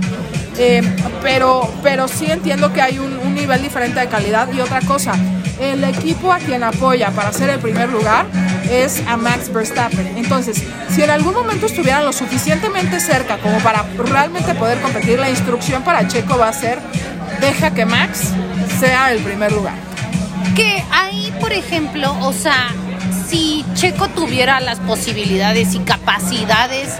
Eh, 0.56 0.82
pero, 1.22 1.72
pero 1.82 2.06
sí 2.06 2.26
entiendo 2.30 2.72
que 2.72 2.80
hay 2.80 2.98
un, 2.98 3.18
un 3.18 3.34
nivel 3.34 3.62
diferente 3.62 4.00
de 4.00 4.06
calidad 4.06 4.48
y 4.52 4.60
otra 4.60 4.80
cosa, 4.82 5.14
el 5.60 5.82
equipo 5.84 6.32
a 6.32 6.38
quien 6.38 6.62
apoya 6.62 7.10
para 7.10 7.32
ser 7.32 7.50
el 7.50 7.58
primer 7.58 7.88
lugar 7.88 8.26
es 8.70 9.02
a 9.06 9.16
Max 9.16 9.52
Verstappen. 9.52 10.16
Entonces, 10.16 10.62
si 10.90 11.02
en 11.02 11.10
algún 11.10 11.34
momento 11.34 11.66
estuvieran 11.66 12.04
lo 12.04 12.12
suficientemente 12.12 13.00
cerca 13.00 13.38
como 13.38 13.58
para 13.58 13.84
realmente 13.96 14.54
poder 14.54 14.80
competir, 14.80 15.18
la 15.18 15.30
instrucción 15.30 15.82
para 15.82 16.06
Checo 16.08 16.38
va 16.38 16.48
a 16.48 16.52
ser 16.52 16.78
deja 17.40 17.72
que 17.72 17.84
Max 17.84 18.32
sea 18.78 19.12
el 19.12 19.20
primer 19.22 19.52
lugar. 19.52 19.74
Que 20.56 20.82
ahí, 20.92 21.32
por 21.40 21.52
ejemplo, 21.52 22.16
o 22.20 22.32
sea, 22.32 22.68
si 23.28 23.64
Checo 23.74 24.08
tuviera 24.08 24.60
las 24.60 24.78
posibilidades 24.80 25.74
y 25.74 25.78
capacidades 25.80 26.90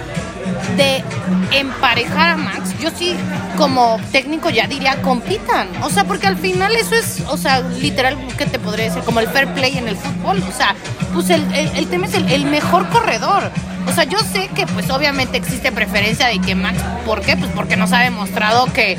de 0.76 1.04
emparejar 1.52 2.30
a 2.30 2.36
Max, 2.36 2.74
yo 2.80 2.90
sí 2.96 3.14
como 3.56 4.00
técnico 4.12 4.50
ya 4.50 4.66
diría 4.66 5.00
compitan. 5.02 5.68
O 5.82 5.90
sea, 5.90 6.04
porque 6.04 6.26
al 6.26 6.36
final 6.36 6.74
eso 6.74 6.94
es, 6.96 7.22
o 7.28 7.36
sea, 7.36 7.60
literal, 7.60 8.16
¿qué 8.36 8.46
te 8.46 8.58
podría 8.58 8.86
decir? 8.86 9.02
Como 9.02 9.20
el 9.20 9.28
fair 9.28 9.48
play 9.54 9.76
en 9.78 9.86
el 9.88 9.96
fútbol. 9.96 10.42
O 10.52 10.56
sea, 10.56 10.74
pues 11.12 11.30
el, 11.30 11.42
el- 11.54 11.86
tema 11.88 12.06
es 12.06 12.14
el, 12.14 12.30
el 12.32 12.44
mejor 12.46 12.88
corredor. 12.88 13.50
O 13.86 13.92
sea, 13.92 14.04
yo 14.04 14.18
sé 14.20 14.48
que 14.54 14.66
pues 14.66 14.90
obviamente 14.90 15.36
existe 15.36 15.70
preferencia 15.70 16.26
de 16.28 16.40
que 16.40 16.54
Max, 16.54 16.78
¿por 17.06 17.20
qué? 17.20 17.36
Pues 17.36 17.50
porque 17.54 17.76
nos 17.76 17.92
ha 17.92 18.00
demostrado 18.00 18.66
que, 18.72 18.96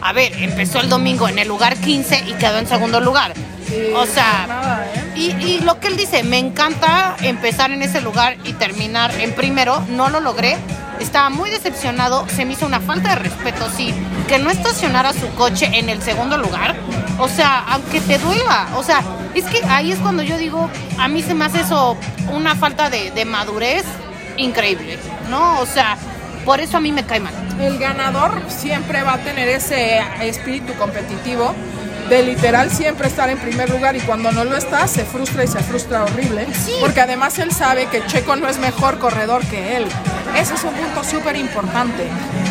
a 0.00 0.12
ver, 0.12 0.32
empezó 0.42 0.80
el 0.80 0.88
domingo 0.88 1.28
en 1.28 1.38
el 1.38 1.48
lugar 1.48 1.76
15 1.76 2.24
y 2.28 2.32
quedó 2.34 2.58
en 2.58 2.66
segundo 2.66 3.00
lugar. 3.00 3.32
Sí, 3.68 3.92
O 3.94 4.06
sea, 4.06 4.84
y 5.14 5.60
lo 5.60 5.78
que 5.78 5.88
él 5.88 5.96
dice, 5.96 6.22
me 6.22 6.38
encanta 6.38 7.16
empezar 7.22 7.70
en 7.70 7.82
ese 7.82 8.00
lugar 8.00 8.36
y 8.44 8.54
terminar 8.54 9.12
en 9.20 9.34
primero, 9.34 9.80
no 9.90 10.08
lo 10.08 10.20
logré, 10.20 10.56
estaba 11.00 11.30
muy 11.30 11.50
decepcionado, 11.50 12.26
se 12.28 12.44
me 12.44 12.54
hizo 12.54 12.66
una 12.66 12.80
falta 12.80 13.10
de 13.10 13.16
respeto, 13.16 13.68
sí, 13.76 13.94
que 14.26 14.38
no 14.38 14.50
estacionara 14.50 15.12
su 15.12 15.28
coche 15.34 15.70
en 15.74 15.88
el 15.88 16.02
segundo 16.02 16.38
lugar, 16.38 16.76
o 17.18 17.28
sea, 17.28 17.64
aunque 17.68 18.00
te 18.00 18.18
duela, 18.18 18.68
o 18.76 18.82
sea, 18.82 19.02
es 19.34 19.44
que 19.44 19.62
ahí 19.68 19.92
es 19.92 19.98
cuando 19.98 20.22
yo 20.22 20.36
digo, 20.36 20.68
a 20.98 21.08
mí 21.08 21.22
se 21.22 21.34
me 21.34 21.44
hace 21.44 21.60
eso 21.60 21.96
una 22.32 22.54
falta 22.54 22.90
de, 22.90 23.10
de 23.10 23.24
madurez 23.24 23.84
increíble, 24.36 24.98
¿no? 25.30 25.60
O 25.60 25.66
sea, 25.66 25.96
por 26.44 26.60
eso 26.60 26.76
a 26.76 26.80
mí 26.80 26.92
me 26.92 27.04
cae 27.04 27.20
mal. 27.20 27.34
El 27.60 27.78
ganador 27.78 28.42
siempre 28.48 29.02
va 29.02 29.14
a 29.14 29.18
tener 29.18 29.48
ese 29.48 30.00
espíritu 30.22 30.74
competitivo 30.74 31.54
de 32.08 32.22
literal 32.22 32.70
siempre 32.70 33.06
estar 33.06 33.28
en 33.28 33.38
primer 33.38 33.68
lugar 33.68 33.94
y 33.94 34.00
cuando 34.00 34.32
no 34.32 34.44
lo 34.44 34.56
está 34.56 34.88
se 34.88 35.04
frustra 35.04 35.44
y 35.44 35.46
se 35.46 35.58
frustra 35.58 36.04
horrible. 36.04 36.46
Sí. 36.54 36.72
Porque 36.80 37.00
además 37.00 37.38
él 37.38 37.52
sabe 37.52 37.86
que 37.86 38.04
Checo 38.06 38.34
no 38.36 38.48
es 38.48 38.58
mejor 38.58 38.98
corredor 38.98 39.44
que 39.44 39.76
él. 39.76 39.84
Ese 40.36 40.54
es 40.54 40.64
un 40.64 40.72
punto 40.72 41.04
súper 41.04 41.36
importante. 41.36 42.04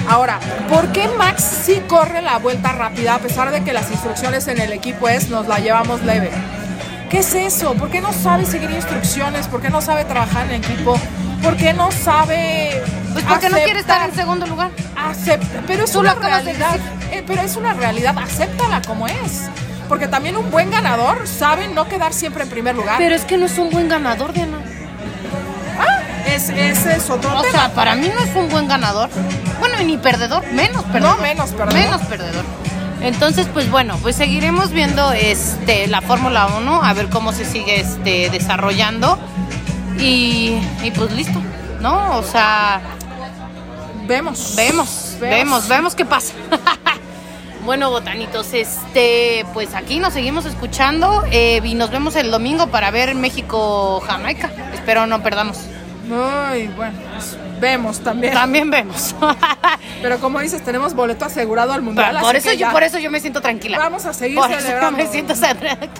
Ahora, 0.07 0.39
¿por 0.69 0.91
qué 0.91 1.07
Max 1.07 1.43
sí 1.65 1.81
corre 1.87 2.21
la 2.21 2.37
vuelta 2.37 2.71
rápida 2.71 3.15
a 3.15 3.19
pesar 3.19 3.51
de 3.51 3.63
que 3.63 3.73
las 3.73 3.89
instrucciones 3.91 4.47
en 4.47 4.61
el 4.61 4.71
equipo 4.71 5.09
es 5.09 5.29
nos 5.29 5.47
la 5.47 5.59
llevamos 5.59 6.03
leve? 6.03 6.29
¿Qué 7.09 7.19
es 7.19 7.33
eso? 7.33 7.73
¿Por 7.73 7.89
qué 7.89 8.01
no 8.01 8.13
sabe 8.13 8.45
seguir 8.45 8.69
instrucciones? 8.69 9.47
¿Por 9.47 9.61
qué 9.61 9.69
no 9.69 9.81
sabe 9.81 10.05
trabajar 10.05 10.45
en 10.51 10.63
equipo? 10.63 10.99
¿Por 11.41 11.55
qué 11.57 11.73
no 11.73 11.91
sabe... 11.91 12.83
Pues 13.23 13.33
porque 13.33 13.49
no 13.49 13.57
quiere 13.57 13.79
estar 13.79 14.07
en 14.09 14.15
segundo 14.15 14.45
lugar. 14.47 14.71
Acepta, 14.95 15.61
pero 15.67 15.85
es 15.85 15.91
Tú 15.91 15.99
una 15.99 16.15
de 16.15 16.21
realidad. 16.21 16.75
eh, 17.11 17.23
pero 17.25 17.41
es 17.41 17.55
una 17.55 17.73
realidad, 17.73 18.15
acéptala 18.17 18.81
como 18.81 19.07
es. 19.07 19.43
Porque 19.89 20.07
también 20.07 20.35
un 20.37 20.51
buen 20.51 20.69
ganador 20.69 21.27
sabe 21.27 21.67
no 21.69 21.87
quedar 21.87 22.13
siempre 22.13 22.43
en 22.43 22.49
primer 22.49 22.75
lugar. 22.75 22.95
Pero 22.97 23.15
es 23.15 23.23
que 23.23 23.37
no 23.37 23.45
es 23.45 23.57
un 23.57 23.69
buen 23.69 23.87
ganador, 23.87 24.33
Diana. 24.33 24.57
Ah, 25.79 26.01
es, 26.27 26.49
ese 26.49 26.97
es 26.97 27.09
otro 27.09 27.35
O 27.37 27.41
tema. 27.41 27.51
sea, 27.51 27.69
para 27.73 27.95
mí 27.95 28.11
no 28.13 28.19
es 28.23 28.35
un 28.35 28.49
buen 28.49 28.67
ganador. 28.67 29.09
Bueno, 29.59 29.75
y 29.81 29.85
ni 29.85 29.97
perdedor, 29.97 30.45
menos 30.51 30.83
perdedor. 30.85 31.15
No, 31.17 31.21
menos 31.21 31.51
perdedor. 31.51 31.73
Menos 31.73 32.01
perdedor. 32.01 32.43
Entonces, 33.01 33.47
pues 33.53 33.69
bueno, 33.71 33.97
pues 34.01 34.15
seguiremos 34.15 34.71
viendo 34.71 35.11
este 35.13 35.87
la 35.87 36.01
Fórmula 36.01 36.47
1, 36.47 36.83
a 36.83 36.93
ver 36.93 37.07
cómo 37.09 37.31
se 37.31 37.45
sigue 37.45 37.79
este 37.79 38.29
desarrollando. 38.29 39.17
Y, 39.99 40.59
y 40.83 40.91
pues 40.95 41.11
listo, 41.13 41.41
¿no? 41.79 42.17
O 42.17 42.23
sea, 42.23 42.81
Vemos. 44.07 44.53
vemos, 44.55 45.17
vemos, 45.19 45.67
vemos 45.67 45.95
qué 45.95 46.05
pasa. 46.05 46.33
bueno, 47.65 47.89
botanitos, 47.89 48.53
este, 48.53 49.45
pues 49.53 49.75
aquí 49.75 49.99
nos 49.99 50.13
seguimos 50.13 50.45
escuchando 50.45 51.23
eh, 51.31 51.59
y 51.63 51.75
nos 51.75 51.91
vemos 51.91 52.15
el 52.15 52.31
domingo 52.31 52.67
para 52.67 52.89
ver 52.89 53.13
México-Jamaica. 53.15 54.49
Espero 54.73 55.05
no 55.07 55.21
perdamos. 55.21 55.57
Ay, 56.11 56.67
bueno, 56.75 56.97
pues 57.13 57.37
vemos 57.59 57.99
también. 57.99 58.33
También 58.33 58.69
vemos. 58.69 59.15
Pero 60.01 60.19
como 60.19 60.39
dices, 60.39 60.63
tenemos 60.63 60.93
boleto 60.93 61.25
asegurado 61.25 61.73
al 61.73 61.81
mundial. 61.81 62.17
por, 62.19 62.29
así 62.35 62.37
eso 62.37 62.49
que 62.51 62.57
yo, 62.57 62.67
ya 62.67 62.71
por 62.71 62.83
eso 62.83 62.99
yo 62.99 63.09
me 63.11 63.19
siento 63.19 63.41
tranquila. 63.41 63.77
Vamos 63.79 64.05
a 64.05 64.13
seguir 64.13 64.37
Por 64.37 64.49
eso 64.51 64.61
celebrando. 64.61 64.97
me 64.97 65.07
siento. 65.07 65.33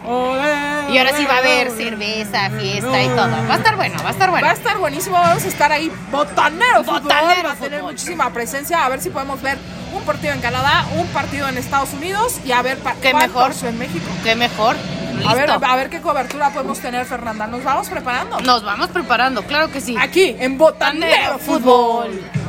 Olé, 0.05 0.93
Y 0.93 0.97
ahora 0.97 1.15
sí 1.17 1.25
va 1.25 1.35
a 1.35 1.37
haber 1.39 1.69
olé. 1.69 1.83
cerveza, 1.83 2.49
fiesta 2.51 3.03
y 3.03 3.07
todo. 3.09 3.29
Va 3.49 3.53
a 3.53 3.57
estar 3.57 3.75
bueno, 3.75 3.95
va 4.03 4.09
a 4.09 4.11
estar 4.11 4.29
bueno. 4.29 4.45
Va 4.45 4.51
a 4.51 4.55
estar 4.55 4.77
buenísimo, 4.77 5.15
vamos 5.19 5.43
a 5.43 5.47
estar 5.47 5.71
ahí 5.71 5.91
botanero 6.11 6.83
fútbol, 6.83 7.01
Botanero 7.03 7.47
va 7.49 7.53
a 7.53 7.55
tener 7.55 7.79
fútbol. 7.79 7.91
muchísima 7.93 8.29
presencia, 8.31 8.85
a 8.85 8.89
ver 8.89 9.01
si 9.01 9.09
podemos 9.09 9.41
ver 9.41 9.57
un 9.93 10.03
partido 10.03 10.33
en 10.33 10.41
Canadá, 10.41 10.85
un 10.95 11.07
partido 11.07 11.47
en 11.49 11.57
Estados 11.57 11.93
Unidos 11.93 12.35
y 12.45 12.51
a 12.51 12.61
ver 12.61 12.77
Qué 13.01 13.13
mejor. 13.13 13.51
en 13.63 13.77
México. 13.79 14.05
Qué 14.23 14.35
mejor. 14.35 14.75
Listo. 15.17 15.29
A 15.29 15.35
ver, 15.35 15.49
a 15.49 15.75
ver 15.75 15.89
qué 15.89 16.01
cobertura 16.01 16.49
podemos 16.51 16.79
tener, 16.79 17.05
Fernanda. 17.05 17.47
Nos 17.47 17.63
vamos 17.63 17.89
preparando. 17.89 18.39
Nos 18.39 18.63
vamos 18.63 18.87
preparando, 18.89 19.43
claro 19.43 19.71
que 19.71 19.81
sí. 19.81 19.95
Aquí 19.99 20.35
en 20.39 20.57
Botanero 20.57 21.07
Botanero 21.07 21.39
Fútbol. 21.39 22.11
Fútbol. 22.11 22.46